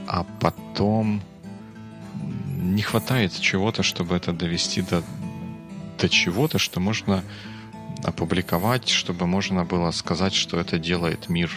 а 0.06 0.24
потом 0.40 1.20
не 2.56 2.82
хватает 2.82 3.38
чего-то, 3.38 3.82
чтобы 3.82 4.16
это 4.16 4.32
довести 4.32 4.82
до, 4.82 5.02
до 5.98 6.08
чего-то, 6.08 6.58
что 6.58 6.80
можно 6.80 7.22
опубликовать, 8.04 8.88
чтобы 8.88 9.26
можно 9.26 9.64
было 9.64 9.90
сказать, 9.90 10.34
что 10.34 10.58
это 10.58 10.78
делает 10.78 11.28
мир 11.28 11.50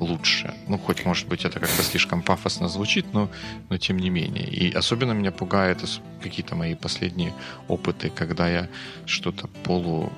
лучше. 0.00 0.54
Ну, 0.68 0.78
хоть, 0.78 1.04
может 1.04 1.28
быть, 1.28 1.44
это 1.44 1.60
как-то 1.60 1.82
слишком 1.82 2.22
пафосно 2.22 2.68
звучит, 2.68 3.12
но, 3.12 3.30
но 3.68 3.78
тем 3.78 3.98
не 3.98 4.10
менее. 4.10 4.48
И 4.48 4.72
особенно 4.72 5.12
меня 5.12 5.30
пугает 5.30 5.78
какие-то 6.22 6.56
мои 6.56 6.74
последние 6.74 7.32
опыты, 7.68 8.10
когда 8.10 8.48
я 8.48 8.68
что-то 9.06 9.46
полу 9.64 10.12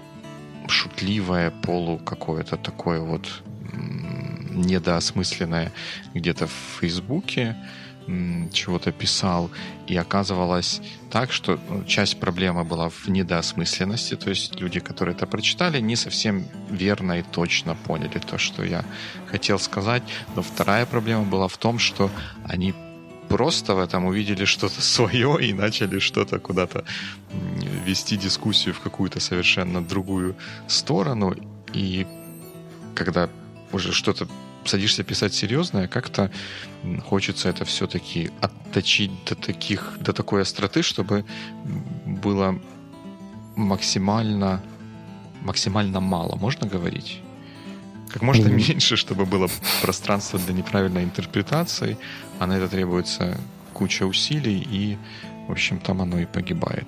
шутливое, 0.69 1.51
полу 1.51 1.99
какое-то 1.99 2.57
такое 2.57 3.01
вот 3.01 3.43
недоосмысленное 4.51 5.73
где-то 6.15 6.47
в 6.47 6.81
Фейсбуке 6.81 7.57
чего-то 8.53 8.93
писал, 8.93 9.51
и 9.87 9.97
оказывалось 9.97 10.81
так, 11.11 11.33
что 11.33 11.59
ну, 11.69 11.85
часть 11.85 12.19
проблемы 12.19 12.65
была 12.65 12.89
в 12.89 13.09
недоосмысленности, 13.09 14.17
то 14.17 14.31
есть 14.31 14.61
люди, 14.61 14.81
которые 14.81 15.15
это 15.15 15.27
прочитали, 15.27 15.81
не 15.81 15.97
совсем 15.97 16.47
верно 16.71 17.19
и 17.19 17.23
точно 17.23 17.75
поняли 17.75 18.19
то, 18.19 18.39
что 18.39 18.65
я 18.65 18.85
хотел 19.27 19.59
сказать, 19.59 20.03
но 20.35 20.43
вторая 20.43 20.87
проблема 20.87 21.25
была 21.25 21.49
в 21.49 21.57
том, 21.57 21.79
что 21.79 22.11
они 22.45 22.75
просто 23.29 23.75
в 23.75 23.79
этом 23.79 24.05
увидели 24.05 24.45
что-то 24.45 24.83
свое 24.83 25.39
и 25.41 25.53
начали 25.53 25.99
что-то 25.99 26.39
куда-то 26.39 26.85
вести 27.87 28.17
дискуссию 28.17 28.75
в 28.75 28.81
какую-то 28.81 29.21
совершенно 29.21 29.83
другую 29.83 30.37
сторону, 30.67 31.35
и 31.73 32.07
когда 32.95 33.29
уже 33.73 33.93
что-то 33.93 34.29
садишься 34.65 35.03
писать 35.05 35.35
серьезное, 35.35 35.89
как-то 35.89 36.31
хочется 37.09 37.49
это 37.49 37.65
все-таки 37.65 38.31
отточить 38.41 39.11
до 39.27 39.35
таких, 39.35 39.97
до 40.01 40.13
такой 40.13 40.43
остроты, 40.43 40.83
чтобы 40.83 41.25
было 42.07 42.59
максимально, 43.57 44.61
максимально 45.43 46.01
мало, 46.01 46.37
можно 46.37 46.67
говорить? 46.67 47.21
Как 48.13 48.23
можно 48.23 48.49
mm-hmm. 48.49 48.69
меньше, 48.69 48.97
чтобы 48.97 49.25
было 49.25 49.49
пространство 49.81 50.39
для 50.39 50.55
неправильной 50.55 51.05
интерпретации, 51.05 51.97
а 52.39 52.47
на 52.47 52.59
это 52.59 52.69
требуется 52.69 53.39
куча 53.73 54.05
усилий, 54.05 54.67
и, 54.71 54.99
в 55.49 55.53
общем, 55.53 55.79
там 55.79 56.03
оно 56.03 56.19
и 56.19 56.27
погибает. 56.27 56.87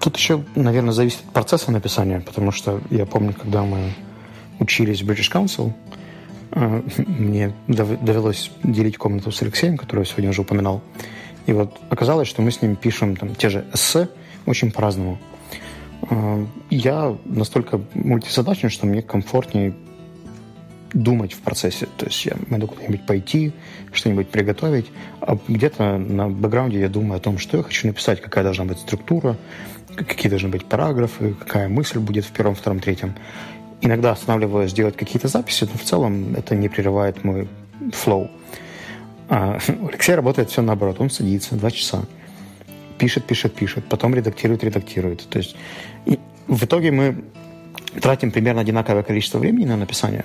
Тут 0.00 0.16
еще, 0.16 0.42
наверное, 0.54 0.92
зависит 0.92 1.20
от 1.26 1.32
процесса 1.32 1.70
написания, 1.70 2.20
потому 2.20 2.52
что 2.52 2.80
я 2.90 3.04
помню, 3.04 3.34
когда 3.34 3.62
мы 3.62 3.92
учились 4.60 5.02
в 5.02 5.10
British 5.10 5.32
Council, 5.32 5.72
э, 6.52 6.82
мне 7.06 7.52
довелось 7.66 8.50
делить 8.62 8.96
комнату 8.96 9.32
с 9.32 9.42
Алексеем, 9.42 9.76
который 9.76 10.00
я 10.00 10.04
сегодня 10.04 10.30
уже 10.30 10.42
упоминал. 10.42 10.82
И 11.46 11.52
вот 11.52 11.76
оказалось, 11.90 12.28
что 12.28 12.42
мы 12.42 12.52
с 12.52 12.62
ним 12.62 12.76
пишем 12.76 13.16
там 13.16 13.34
те 13.34 13.48
же 13.48 13.64
эссе 13.74 14.08
очень 14.46 14.70
по-разному. 14.70 15.18
Э, 16.08 16.46
я 16.70 17.16
настолько 17.24 17.80
мультизадачен, 17.94 18.70
что 18.70 18.86
мне 18.86 19.02
комфортнее 19.02 19.74
думать 20.92 21.32
в 21.32 21.40
процессе. 21.40 21.86
То 21.96 22.06
есть 22.06 22.26
я 22.26 22.36
могу 22.48 22.66
куда-нибудь 22.66 23.06
пойти, 23.06 23.52
что-нибудь 23.92 24.28
приготовить, 24.28 24.86
а 25.20 25.38
где-то 25.48 25.98
на 25.98 26.28
бэкграунде 26.28 26.80
я 26.80 26.88
думаю 26.88 27.18
о 27.18 27.20
том, 27.20 27.38
что 27.38 27.58
я 27.58 27.62
хочу 27.62 27.86
написать, 27.86 28.20
какая 28.20 28.44
должна 28.44 28.64
быть 28.64 28.78
структура, 28.78 29.36
какие 29.96 30.28
должны 30.28 30.48
быть 30.48 30.64
параграфы, 30.64 31.34
какая 31.34 31.68
мысль 31.68 31.98
будет 31.98 32.24
в 32.24 32.32
первом, 32.32 32.54
втором, 32.54 32.80
третьем. 32.80 33.14
Иногда 33.82 34.12
останавливаюсь 34.12 34.70
сделать 34.70 34.96
какие-то 34.96 35.28
записи, 35.28 35.68
но 35.70 35.78
в 35.78 35.82
целом 35.82 36.34
это 36.36 36.54
не 36.54 36.68
прерывает 36.68 37.24
мой 37.24 37.48
флоу. 37.92 38.30
А 39.28 39.58
Алексей 39.88 40.14
работает 40.14 40.50
все 40.50 40.62
наоборот. 40.62 41.00
Он 41.00 41.10
садится 41.10 41.54
два 41.54 41.70
часа, 41.70 42.02
пишет, 42.98 43.24
пишет, 43.24 43.54
пишет, 43.54 43.84
потом 43.88 44.14
редактирует, 44.14 44.64
редактирует. 44.64 45.26
То 45.28 45.38
есть 45.38 45.56
в 46.46 46.64
итоге 46.64 46.90
мы 46.90 47.24
тратим 48.00 48.30
примерно 48.30 48.60
одинаковое 48.60 49.02
количество 49.02 49.38
времени 49.38 49.66
на 49.66 49.76
написание, 49.76 50.24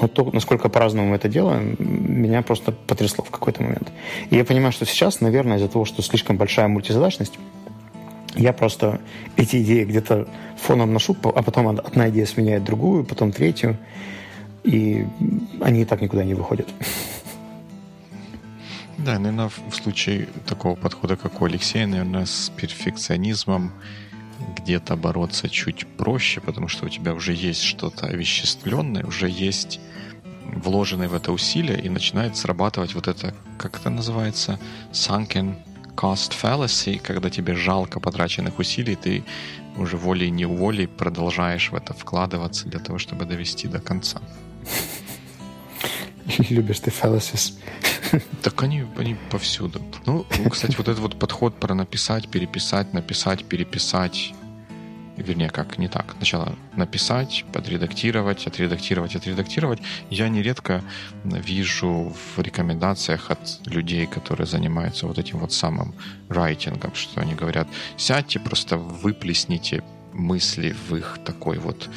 но 0.00 0.08
то, 0.08 0.30
насколько 0.32 0.68
по-разному 0.68 1.08
мы 1.08 1.16
это 1.16 1.28
делаем, 1.28 1.76
меня 1.78 2.42
просто 2.42 2.72
потрясло 2.72 3.24
в 3.24 3.30
какой-то 3.30 3.62
момент. 3.62 3.90
И 4.30 4.36
я 4.36 4.44
понимаю, 4.44 4.72
что 4.72 4.84
сейчас, 4.84 5.20
наверное, 5.20 5.56
из-за 5.56 5.68
того, 5.68 5.84
что 5.84 6.02
слишком 6.02 6.36
большая 6.36 6.68
мультизадачность, 6.68 7.38
я 8.34 8.52
просто 8.52 9.00
эти 9.36 9.62
идеи 9.62 9.84
где-то 9.84 10.28
фоном 10.56 10.92
ношу, 10.92 11.16
а 11.22 11.42
потом 11.42 11.68
одна 11.68 12.08
идея 12.10 12.26
сменяет 12.26 12.64
другую, 12.64 13.04
потом 13.04 13.32
третью, 13.32 13.76
и 14.64 15.06
они 15.60 15.82
и 15.82 15.84
так 15.84 16.00
никуда 16.00 16.24
не 16.24 16.34
выходят. 16.34 16.68
Да, 18.98 19.20
наверное, 19.20 19.50
в 19.70 19.74
случае 19.76 20.26
такого 20.46 20.74
подхода, 20.74 21.16
как 21.16 21.40
у 21.40 21.44
Алексея, 21.44 21.86
наверное, 21.86 22.24
с 22.24 22.50
перфекционизмом 22.56 23.70
где-то 24.56 24.96
бороться 24.96 25.48
чуть 25.48 25.86
проще, 25.86 26.40
потому 26.40 26.66
что 26.66 26.86
у 26.86 26.88
тебя 26.88 27.14
уже 27.14 27.32
есть 27.32 27.62
что-то 27.62 28.06
овеществленное, 28.06 29.04
уже 29.04 29.28
есть 29.28 29.80
вложенное 30.44 31.08
в 31.08 31.14
это 31.14 31.30
усилие, 31.30 31.80
и 31.80 31.88
начинает 31.88 32.36
срабатывать 32.36 32.94
вот 32.94 33.06
это, 33.06 33.34
как 33.58 33.78
это 33.78 33.90
называется, 33.90 34.58
sunken 34.92 35.54
cost 35.96 36.32
fallacy, 36.42 36.98
когда 36.98 37.30
тебе 37.30 37.54
жалко 37.54 38.00
потраченных 38.00 38.58
усилий, 38.58 38.96
ты 38.96 39.24
уже 39.76 39.96
волей-неволей 39.96 40.86
продолжаешь 40.86 41.70
в 41.70 41.74
это 41.74 41.94
вкладываться 41.94 42.68
для 42.68 42.80
того, 42.80 42.98
чтобы 42.98 43.24
довести 43.24 43.68
до 43.68 43.80
конца. 43.80 44.20
Любишь 46.50 46.80
ты 46.80 46.90
fallacies. 46.90 47.54
Так 48.42 48.62
они, 48.62 48.84
они 48.98 49.16
повсюду. 49.30 49.80
Ну, 50.06 50.26
кстати, 50.50 50.76
вот 50.76 50.88
этот 50.88 51.00
вот 51.00 51.18
подход 51.18 51.58
про 51.58 51.74
написать, 51.74 52.28
переписать, 52.28 52.92
написать, 52.92 53.44
переписать, 53.44 54.34
вернее, 55.16 55.50
как, 55.50 55.78
не 55.78 55.88
так. 55.88 56.14
Сначала 56.16 56.56
написать, 56.74 57.44
подредактировать, 57.52 58.46
отредактировать, 58.46 59.16
отредактировать. 59.16 59.80
Я 60.10 60.28
нередко 60.28 60.82
вижу 61.24 62.12
в 62.36 62.40
рекомендациях 62.40 63.30
от 63.30 63.60
людей, 63.66 64.06
которые 64.06 64.46
занимаются 64.46 65.06
вот 65.06 65.18
этим 65.18 65.38
вот 65.38 65.52
самым 65.52 65.94
райтингом, 66.28 66.94
что 66.94 67.20
они 67.20 67.34
говорят, 67.34 67.68
сядьте, 67.96 68.38
просто 68.38 68.76
выплесните 68.76 69.82
мысли 70.12 70.74
в 70.88 70.96
их 70.96 71.18
такой 71.24 71.58
вот 71.58 71.88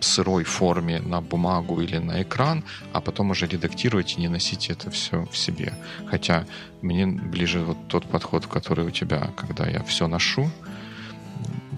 сырой 0.00 0.44
форме 0.44 1.00
на 1.00 1.20
бумагу 1.20 1.80
или 1.80 1.98
на 1.98 2.22
экран, 2.22 2.64
а 2.92 3.00
потом 3.00 3.30
уже 3.30 3.46
редактируйте 3.46 4.20
не 4.20 4.28
носите 4.28 4.72
это 4.72 4.90
все 4.90 5.26
в 5.30 5.36
себе. 5.36 5.72
Хотя 6.06 6.44
мне 6.82 7.06
ближе 7.06 7.60
вот 7.60 7.76
тот 7.88 8.04
подход, 8.04 8.46
который 8.46 8.84
у 8.84 8.90
тебя, 8.90 9.30
когда 9.36 9.66
я 9.68 9.82
все 9.84 10.08
ношу, 10.08 10.50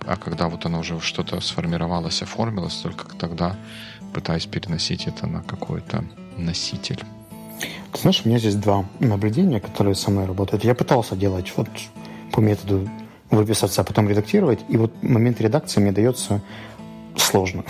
а 0.06 0.16
когда 0.16 0.48
вот 0.48 0.66
оно 0.66 0.80
уже 0.80 1.00
что-то 1.00 1.40
сформировалось, 1.40 2.22
оформилось, 2.22 2.74
только 2.74 3.06
тогда 3.16 3.56
пытаюсь 4.12 4.46
переносить 4.46 5.06
это 5.06 5.26
на 5.26 5.42
какой-то 5.42 6.04
носитель. 6.36 7.02
Знаешь, 7.94 8.22
у 8.24 8.28
меня 8.28 8.38
здесь 8.38 8.54
два 8.54 8.84
наблюдения, 9.00 9.60
которые 9.60 9.94
со 9.94 10.10
мной 10.10 10.26
работают. 10.26 10.64
Я 10.64 10.74
пытался 10.74 11.14
делать 11.14 11.52
вот 11.56 11.68
по 12.32 12.40
методу 12.40 12.88
выписаться, 13.30 13.80
а 13.80 13.84
потом 13.84 14.08
редактировать, 14.08 14.60
и 14.68 14.76
вот 14.76 15.02
момент 15.02 15.40
редакции 15.40 15.80
мне 15.80 15.92
дается 15.92 16.42
сложно. 17.16 17.64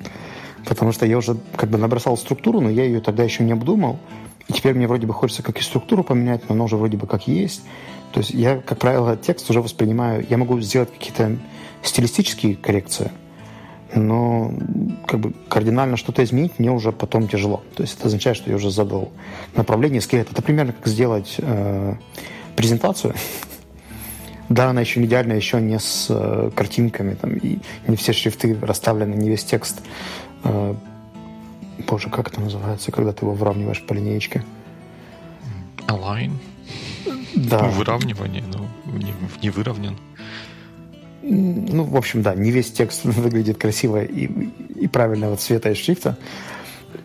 Потому 0.66 0.92
что 0.92 1.06
я 1.06 1.16
уже 1.16 1.36
как 1.56 1.70
бы 1.70 1.78
набросал 1.78 2.16
структуру, 2.16 2.60
но 2.60 2.70
я 2.70 2.84
ее 2.84 3.00
тогда 3.00 3.22
еще 3.22 3.44
не 3.44 3.52
обдумал. 3.52 3.98
И 4.48 4.52
теперь 4.52 4.74
мне 4.74 4.86
вроде 4.86 5.06
бы 5.06 5.14
хочется 5.14 5.42
как 5.42 5.58
и 5.58 5.62
структуру 5.62 6.02
поменять, 6.02 6.48
но 6.48 6.54
она 6.54 6.64
уже 6.64 6.76
вроде 6.76 6.96
бы 6.96 7.06
как 7.06 7.28
есть. 7.28 7.62
То 8.12 8.20
есть 8.20 8.30
я, 8.30 8.58
как 8.58 8.78
правило, 8.78 9.16
текст 9.16 9.48
уже 9.50 9.60
воспринимаю... 9.60 10.26
Я 10.28 10.38
могу 10.38 10.58
сделать 10.60 10.90
какие-то 10.92 11.36
стилистические 11.82 12.56
коррекции, 12.56 13.10
но 13.94 14.52
как 15.06 15.20
бы 15.20 15.32
кардинально 15.48 15.96
что-то 15.96 16.22
изменить 16.24 16.58
мне 16.58 16.70
уже 16.70 16.92
потом 16.92 17.28
тяжело. 17.28 17.62
То 17.74 17.82
есть 17.82 17.98
это 17.98 18.06
означает, 18.06 18.36
что 18.36 18.50
я 18.50 18.56
уже 18.56 18.70
задал 18.70 19.10
направление 19.54 20.00
скелета. 20.00 20.32
Это 20.32 20.42
примерно 20.42 20.72
как 20.72 20.86
сделать 20.86 21.36
э, 21.38 21.94
презентацию. 22.56 23.14
Да, 24.48 24.70
она 24.70 24.80
еще 24.80 24.98
не 24.98 25.04
идеальна, 25.04 25.34
еще 25.34 25.60
не 25.60 25.78
с 25.78 26.06
э, 26.08 26.50
картинками, 26.56 27.12
там, 27.12 27.34
и 27.34 27.58
не 27.86 27.96
все 27.96 28.14
шрифты 28.14 28.58
расставлены, 28.58 29.14
не 29.14 29.28
весь 29.28 29.44
текст. 29.44 29.82
Э, 30.42 30.74
боже, 31.86 32.08
как 32.08 32.28
это 32.28 32.40
называется, 32.40 32.90
когда 32.90 33.12
ты 33.12 33.26
его 33.26 33.34
выравниваешь 33.34 33.82
по 33.82 33.92
линеечке? 33.92 34.42
Align? 35.86 36.32
Да. 37.34 37.64
Ну, 37.64 37.70
выравнивание, 37.72 38.42
но 38.42 38.66
не, 38.96 39.12
не 39.42 39.50
выровнен. 39.50 39.98
Ну, 41.30 41.84
в 41.84 41.96
общем, 41.96 42.22
да, 42.22 42.34
не 42.34 42.50
весь 42.50 42.70
текст 42.70 43.04
выглядит 43.04 43.58
красиво 43.58 44.02
и, 44.02 44.24
и 44.76 44.86
правильного 44.86 45.36
цвета 45.36 45.70
и 45.70 45.74
шрифта. 45.74 46.16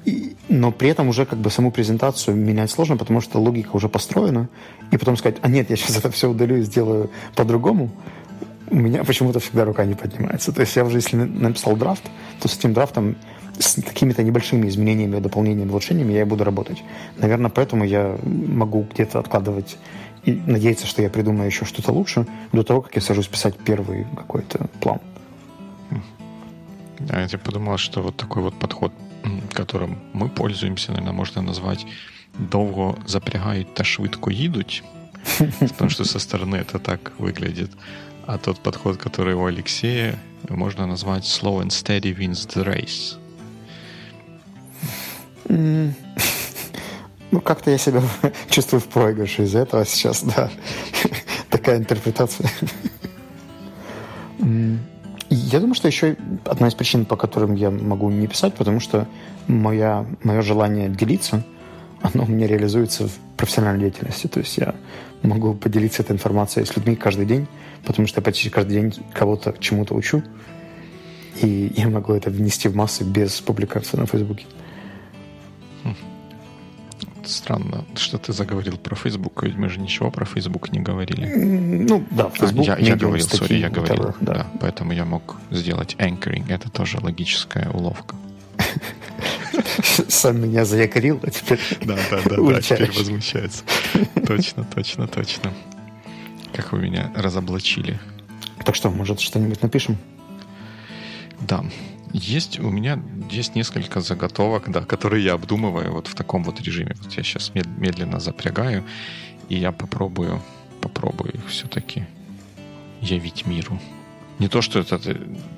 И, 0.05 0.35
но 0.47 0.71
при 0.71 0.89
этом 0.89 1.09
уже 1.09 1.25
как 1.25 1.39
бы 1.39 1.49
саму 1.49 1.71
презентацию 1.71 2.35
менять 2.37 2.71
сложно, 2.71 2.97
потому 2.97 3.21
что 3.21 3.39
логика 3.39 3.75
уже 3.75 3.89
построена. 3.89 4.49
И 4.91 4.97
потом 4.97 5.17
сказать, 5.17 5.37
а 5.41 5.49
нет, 5.49 5.69
я 5.69 5.75
сейчас 5.75 5.97
это 5.99 6.09
все 6.09 6.29
удалю 6.29 6.57
и 6.57 6.61
сделаю 6.61 7.09
по-другому, 7.35 7.91
у 8.69 8.75
меня 8.75 9.03
почему-то 9.03 9.39
всегда 9.39 9.65
рука 9.65 9.85
не 9.85 9.93
поднимается. 9.93 10.51
То 10.51 10.61
есть 10.61 10.75
я 10.75 10.83
уже, 10.83 10.97
если 10.97 11.15
написал 11.17 11.75
драфт, 11.75 12.03
то 12.41 12.47
с 12.47 12.57
этим 12.57 12.73
драфтом 12.73 13.15
с 13.59 13.75
какими-то 13.75 14.23
небольшими 14.23 14.67
изменениями, 14.67 15.19
дополнениями, 15.19 15.69
улучшениями 15.69 16.13
я 16.13 16.25
буду 16.25 16.43
работать. 16.43 16.81
Наверное, 17.17 17.51
поэтому 17.51 17.83
я 17.83 18.17
могу 18.23 18.87
где-то 18.91 19.19
откладывать 19.19 19.77
и 20.25 20.31
надеяться, 20.31 20.87
что 20.87 21.01
я 21.01 21.09
придумаю 21.09 21.47
еще 21.47 21.65
что-то 21.65 21.91
лучше 21.91 22.25
до 22.51 22.63
того, 22.63 22.81
как 22.81 22.95
я 22.95 23.01
сажусь 23.01 23.27
писать 23.27 23.57
первый 23.57 24.05
какой-то 24.15 24.67
план. 24.79 24.99
Да, 26.99 27.21
я 27.21 27.37
подумал, 27.37 27.77
что 27.77 28.01
вот 28.01 28.15
такой 28.15 28.43
вот 28.43 28.57
подход, 28.59 28.93
которым 29.51 29.99
мы 30.13 30.29
пользуемся, 30.29 30.91
наверное, 30.91 31.13
можно 31.13 31.41
назвать 31.41 31.85
«довго 32.39 32.95
запрягають 33.05 33.73
та 33.73 33.83
швидко 33.83 34.31
їдуть», 34.31 34.83
потому 35.59 35.89
что 35.89 36.05
со 36.05 36.19
стороны 36.19 36.55
это 36.55 36.79
так 36.79 37.11
выглядит. 37.17 37.71
А 38.25 38.37
тот 38.37 38.59
подход, 38.59 38.97
который 38.97 39.33
у 39.33 39.45
Алексея, 39.45 40.17
можно 40.49 40.87
назвать 40.87 41.23
«slow 41.23 41.61
and 41.61 41.69
steady 41.69 42.17
wins 42.17 42.47
the 42.47 42.63
race». 42.63 43.17
Ну, 47.33 47.41
как-то 47.41 47.71
я 47.71 47.79
себя 47.79 47.99
чувствую 48.51 48.79
в 48.79 48.85
проигрыше 48.85 49.41
из-за 49.41 49.61
этого 49.61 49.83
сейчас, 49.85 50.23
да. 50.23 50.51
Такая 51.49 51.79
интерпретация. 51.79 52.47
Я 55.31 55.59
думаю, 55.59 55.73
что 55.73 55.87
еще 55.87 56.15
одна 56.45 56.67
из 56.67 56.75
причин, 56.75 57.05
по 57.05 57.15
которым 57.15 57.55
я 57.55 57.71
могу 57.71 58.11
не 58.11 58.27
писать, 58.27 58.53
потому 58.53 58.79
что 58.79 59.07
моя, 59.47 60.05
мое 60.21 60.43
желание 60.43 60.89
делиться, 60.89 61.43
оно 62.03 62.25
у 62.25 62.27
меня 62.27 62.45
реализуется 62.45 63.07
в 63.07 63.13
профессиональной 63.35 63.85
деятельности. 63.85 64.27
То 64.27 64.39
есть 64.39 64.55
я 64.59 64.75
могу 65.23 65.55
поделиться 65.55 66.03
этой 66.03 66.11
информацией 66.11 66.67
с 66.67 66.75
людьми 66.75 66.95
каждый 66.95 67.25
день, 67.25 67.47
потому 67.83 68.07
что 68.07 68.19
я 68.21 68.23
почти 68.23 68.51
каждый 68.51 68.73
день 68.73 68.93
кого-то 69.11 69.55
чему-то 69.59 69.95
учу. 69.95 70.21
И 71.41 71.73
я 71.75 71.89
могу 71.89 72.13
это 72.13 72.29
внести 72.29 72.67
в 72.67 72.75
массы 72.75 73.03
без 73.03 73.41
публикации 73.41 73.97
на 73.97 74.05
Фейсбуке. 74.05 74.45
Странно, 77.27 77.85
что 77.95 78.17
ты 78.17 78.33
заговорил 78.33 78.77
про 78.77 78.95
Facebook, 78.95 79.43
ведь 79.43 79.55
мы 79.55 79.69
же 79.69 79.79
ничего 79.79 80.11
про 80.11 80.25
Facebook 80.25 80.71
не 80.71 80.79
говорили. 80.79 81.25
Ну, 81.25 82.03
да, 82.11 82.29
Facebook. 82.29 82.67
А, 82.67 82.77
я, 82.79 82.89
я 82.89 82.95
говорил, 82.95 83.27
сори, 83.27 83.55
я 83.55 83.69
говорил. 83.69 84.15
Да. 84.21 84.33
да. 84.33 84.47
Поэтому 84.59 84.93
я 84.93 85.05
мог 85.05 85.37
сделать 85.51 85.95
anchoring. 85.99 86.45
Это 86.49 86.69
тоже 86.69 86.99
логическая 86.99 87.69
уловка. 87.69 88.15
Сам 90.07 90.41
меня 90.41 90.65
заякорил, 90.65 91.19
а 91.23 91.29
теперь 91.29 91.59
Да, 91.81 91.97
да, 92.09 92.21
да, 92.25 92.35
да, 92.37 92.61
теперь 92.61 92.91
возмущается. 92.91 93.63
Точно, 94.25 94.63
точно, 94.63 95.07
точно. 95.07 95.51
Как 96.53 96.71
вы 96.71 96.81
меня 96.81 97.11
разоблачили. 97.15 97.99
Так 98.63 98.75
что, 98.75 98.89
может, 98.89 99.19
что-нибудь 99.19 99.61
напишем? 99.61 99.97
Да. 101.41 101.63
Есть 102.13 102.59
у 102.59 102.69
меня 102.69 103.01
есть 103.31 103.55
несколько 103.55 103.99
заготовок, 104.01 104.69
да, 104.69 104.81
которые 104.81 105.25
я 105.25 105.33
обдумываю 105.33 105.93
вот 105.93 106.07
в 106.07 106.13
таком 106.13 106.43
вот 106.43 106.61
режиме. 106.61 106.95
Вот 107.01 107.11
я 107.13 107.23
сейчас 107.23 107.51
медленно 107.55 108.19
запрягаю, 108.19 108.83
и 109.49 109.55
я 109.55 109.71
попробую, 109.71 110.39
попробую 110.79 111.41
все-таки 111.47 112.05
явить 113.01 113.47
миру. 113.47 113.79
Не 114.37 114.47
то, 114.47 114.61
что 114.61 114.79
это 114.79 114.99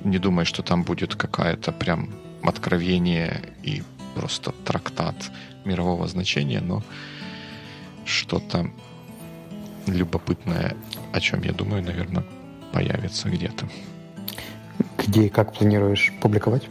не 0.04 0.18
думай, 0.18 0.46
что 0.46 0.62
там 0.62 0.82
будет 0.82 1.14
какая-то 1.14 1.72
прям 1.72 2.14
откровение 2.42 3.42
и 3.62 3.82
просто 4.14 4.52
трактат 4.64 5.30
мирового 5.66 6.08
значения, 6.08 6.60
но 6.60 6.82
что-то 8.06 8.70
любопытное, 9.86 10.74
о 11.12 11.20
чем 11.20 11.42
я 11.42 11.52
думаю, 11.52 11.82
наверное, 11.82 12.24
появится 12.72 13.28
где-то. 13.28 13.68
Где 15.06 15.26
и 15.26 15.28
как 15.28 15.52
планируешь 15.52 16.12
публиковать? 16.20 16.68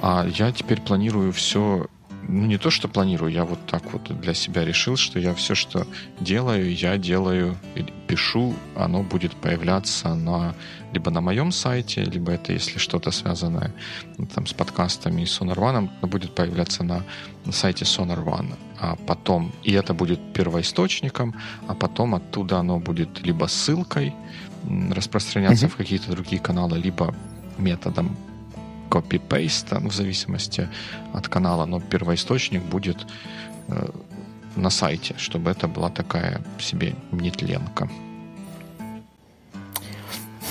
А 0.00 0.26
я 0.26 0.52
теперь 0.52 0.80
планирую 0.80 1.32
все 1.32 1.86
ну, 2.28 2.46
не 2.46 2.58
то, 2.58 2.70
что 2.70 2.88
планирую, 2.88 3.32
я 3.32 3.44
вот 3.44 3.58
так 3.66 3.92
вот 3.92 4.20
для 4.20 4.34
себя 4.34 4.64
решил, 4.64 4.96
что 4.96 5.18
я 5.18 5.32
все, 5.34 5.54
что 5.54 5.86
делаю, 6.20 6.74
я 6.74 6.98
делаю, 6.98 7.56
пишу, 8.08 8.54
оно 8.74 9.02
будет 9.02 9.32
появляться 9.34 10.14
на 10.14 10.54
либо 10.92 11.10
на 11.10 11.20
моем 11.20 11.52
сайте, 11.52 12.04
либо 12.04 12.32
это, 12.32 12.52
если 12.52 12.78
что-то 12.78 13.10
связанное 13.10 13.72
ну, 14.18 14.26
там, 14.26 14.46
с 14.46 14.52
подкастами 14.52 15.22
и 15.22 15.24
Sonar 15.24 15.56
One, 15.56 15.76
оно 15.76 16.08
будет 16.08 16.34
появляться 16.34 16.84
на, 16.84 17.02
на 17.44 17.52
сайте 17.52 17.84
Sonar 17.84 18.24
One. 18.24 18.54
А 18.80 18.96
потом, 19.06 19.52
и 19.62 19.72
это 19.72 19.94
будет 19.94 20.20
первоисточником, 20.32 21.34
а 21.68 21.74
потом 21.74 22.14
оттуда 22.14 22.58
оно 22.58 22.78
будет 22.78 23.20
либо 23.26 23.46
ссылкой 23.46 24.14
распространяться 24.90 25.66
mm-hmm. 25.66 25.70
в 25.70 25.76
какие-то 25.76 26.10
другие 26.10 26.40
каналы, 26.40 26.78
либо 26.78 27.14
методом 27.58 28.16
копипейста, 28.88 29.80
ну, 29.80 29.88
в 29.88 29.94
зависимости 29.94 30.68
от 31.12 31.28
канала, 31.28 31.66
но 31.66 31.80
первоисточник 31.80 32.62
будет 32.62 33.06
э, 33.68 33.88
на 34.56 34.70
сайте, 34.70 35.14
чтобы 35.18 35.50
это 35.50 35.68
была 35.68 35.90
такая 35.90 36.40
себе 36.58 36.94
нетленка. 37.12 37.88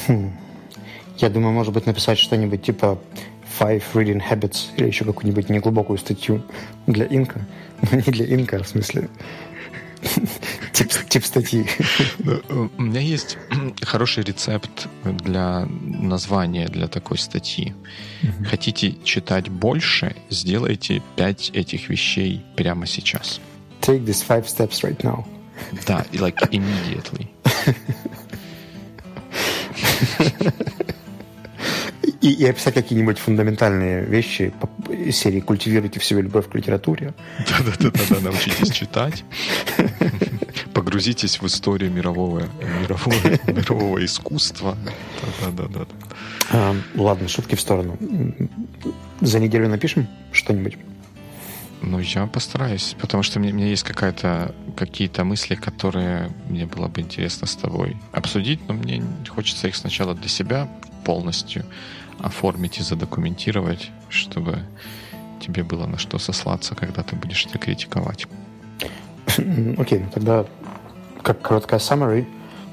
Хм. 0.08 0.32
Я 1.18 1.30
думаю, 1.30 1.54
может 1.54 1.74
быть, 1.74 1.86
написать 1.86 2.20
что-нибудь 2.20 2.62
типа 2.62 3.00
Five 3.60 3.84
Reading 3.94 4.22
Habits 4.30 4.76
или 4.78 4.88
еще 4.88 5.06
какую-нибудь 5.06 5.50
неглубокую 5.50 5.98
статью 5.98 6.42
для 6.88 7.06
инка. 7.06 7.42
Но 7.92 7.98
не 7.98 8.04
для 8.04 8.26
инка, 8.26 8.62
в 8.62 8.68
смысле 8.68 9.10
тип, 10.74 10.92
тип 11.10 11.26
статьи. 11.26 11.66
Ну, 12.20 12.70
у 12.78 12.82
меня 12.82 13.02
есть 13.02 13.38
хороший 13.82 14.24
рецепт 14.24 14.88
для 15.04 15.66
названия 15.66 16.68
для 16.68 16.88
такой 16.88 17.18
статьи. 17.18 17.74
Хотите 18.50 18.96
читать 19.04 19.50
больше, 19.50 20.16
сделайте 20.30 21.02
пять 21.16 21.50
этих 21.52 21.90
вещей 21.90 22.44
прямо 22.56 22.86
сейчас. 22.86 23.40
Take 23.82 24.06
these 24.06 24.26
five 24.26 24.46
steps 24.46 24.82
right 24.84 24.98
now. 25.04 25.26
Да, 25.86 26.06
like 26.14 26.38
immediately. 26.52 27.28
И, 32.22 32.32
и 32.32 32.46
описать 32.46 32.74
какие-нибудь 32.74 33.20
фундаментальные 33.20 34.04
вещи 34.06 34.52
из 34.90 35.16
серии 35.16 35.42
«Культивируйте 35.42 36.00
в 36.00 36.04
себе 36.04 36.22
любовь 36.24 36.50
к 36.50 36.56
литературе». 36.56 37.14
Да-да-да, 37.48 38.20
научитесь 38.20 38.72
читать. 38.72 39.24
Погрузитесь 40.86 41.42
в 41.42 41.48
историю 41.48 41.92
мирового, 41.92 42.44
мирового, 42.82 43.16
мирового 43.48 44.06
искусства. 44.06 44.78
Да-да-да. 45.42 45.88
А, 46.52 46.76
ладно, 46.94 47.28
шутки 47.28 47.56
в 47.56 47.60
сторону. 47.60 47.98
За 49.20 49.40
неделю 49.40 49.68
напишем 49.68 50.08
что-нибудь? 50.32 50.78
Ну, 51.82 51.98
я 51.98 52.28
постараюсь, 52.28 52.96
потому 53.00 53.24
что 53.24 53.40
мне, 53.40 53.52
меня 53.52 53.66
есть 53.66 53.82
какая-то, 53.82 54.54
какие-то 54.78 55.24
мысли, 55.24 55.56
которые 55.56 56.30
мне 56.50 56.68
было 56.68 56.88
бы 56.88 57.02
интересно 57.02 57.48
с 57.48 57.56
тобой 57.56 57.98
обсудить, 58.12 58.60
но 58.68 58.76
мне 58.76 59.04
хочется 59.28 59.68
их 59.68 59.76
сначала 59.76 60.14
для 60.14 60.30
себя 60.30 60.70
полностью 61.04 61.66
оформить 62.20 62.78
и 62.78 62.84
задокументировать, 62.84 63.90
чтобы 64.10 64.60
тебе 65.42 65.64
было 65.64 65.88
на 65.88 65.98
что 65.98 66.20
сослаться, 66.20 66.76
когда 66.76 67.02
ты 67.02 67.16
будешь 67.16 67.48
это 67.48 67.58
критиковать. 67.58 68.28
Окей, 69.28 69.44
okay, 69.78 70.00
ну 70.04 70.10
тогда 70.14 70.46
как 71.26 71.42
короткая 71.42 71.80
summary, 71.80 72.28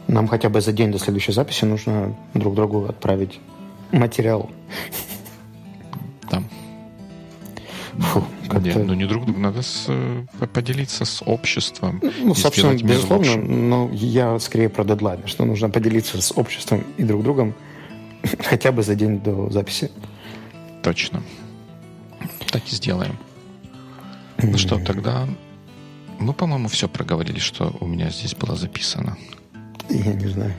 нам 0.08 0.28
хотя 0.28 0.50
бы 0.50 0.60
за 0.60 0.72
день 0.72 0.92
до 0.92 0.98
следующей 0.98 1.32
записи 1.32 1.64
нужно 1.64 2.14
друг 2.34 2.54
другу 2.54 2.84
отправить 2.84 3.40
материал. 3.92 4.50
Да. 6.30 6.42
Фу, 7.98 8.24
не, 8.60 8.74
ну 8.74 8.94
не 8.94 9.06
друг 9.06 9.24
другу, 9.24 9.40
надо 9.40 9.62
с, 9.62 9.86
э, 9.88 10.24
поделиться 10.52 11.06
с 11.06 11.22
обществом. 11.24 12.02
Ну, 12.02 12.34
собственно, 12.34 12.74
безусловно, 12.74 13.36
но 13.36 13.90
я 13.92 14.38
скорее 14.38 14.68
про 14.68 14.84
дедлайн, 14.84 15.20
что 15.26 15.46
нужно 15.46 15.70
поделиться 15.70 16.20
с 16.20 16.32
обществом 16.36 16.84
и 16.98 17.04
друг 17.04 17.22
другом 17.22 17.54
хотя 18.44 18.70
бы 18.70 18.82
за 18.82 18.94
день 18.94 19.18
до 19.18 19.48
записи. 19.50 19.90
Точно. 20.82 21.22
Так 22.50 22.62
и 22.70 22.76
сделаем. 22.76 23.16
Ну 24.42 24.58
что, 24.58 24.78
тогда 24.78 25.26
мы, 26.22 26.32
по-моему, 26.32 26.68
все 26.68 26.88
проговорили, 26.88 27.38
что 27.38 27.76
у 27.80 27.86
меня 27.86 28.10
здесь 28.10 28.34
было 28.34 28.56
записано. 28.56 29.16
Я 29.88 30.14
не 30.14 30.28
знаю. 30.28 30.54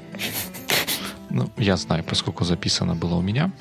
Ну, 1.29 1.49
я 1.57 1.77
знаю, 1.77 2.03
поскольку 2.03 2.43
записано 2.43 2.95
было 2.95 3.15
у 3.15 3.21
меня. 3.21 3.51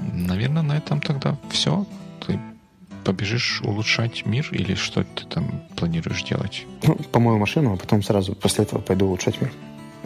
Наверное, 0.00 0.62
на 0.62 0.76
этом 0.76 1.00
тогда 1.00 1.36
все. 1.50 1.86
Ты 2.26 2.40
побежишь 3.04 3.60
улучшать 3.62 4.26
мир 4.26 4.48
или 4.52 4.74
что 4.74 5.04
ты 5.04 5.24
там 5.26 5.62
планируешь 5.76 6.22
делать? 6.22 6.66
Ну, 6.82 6.96
помою 6.96 7.38
машину, 7.38 7.74
а 7.74 7.76
потом 7.76 8.02
сразу 8.02 8.34
после 8.34 8.64
этого 8.64 8.80
пойду 8.80 9.06
улучшать 9.06 9.40
мир. 9.40 9.52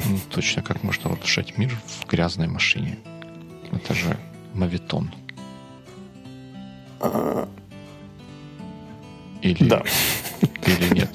Ну, 0.04 0.18
точно 0.30 0.62
как 0.62 0.82
можно 0.82 1.10
улучшать 1.10 1.58
мир 1.58 1.78
в 1.86 2.06
грязной 2.06 2.48
машине. 2.48 2.98
Это 3.72 3.94
же 3.94 4.16
мавитон. 4.54 5.10
Или, 9.42 9.64
да. 9.64 9.82
Или 10.66 10.94
нет? 10.94 11.10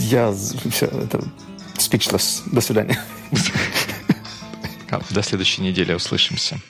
Я 0.00 0.32
все, 0.32 0.86
это 0.86 1.20
speechless. 1.76 2.42
До 2.46 2.60
свидания. 2.60 2.98
До 5.10 5.22
следующей 5.22 5.62
недели 5.62 5.92
услышимся. 5.92 6.60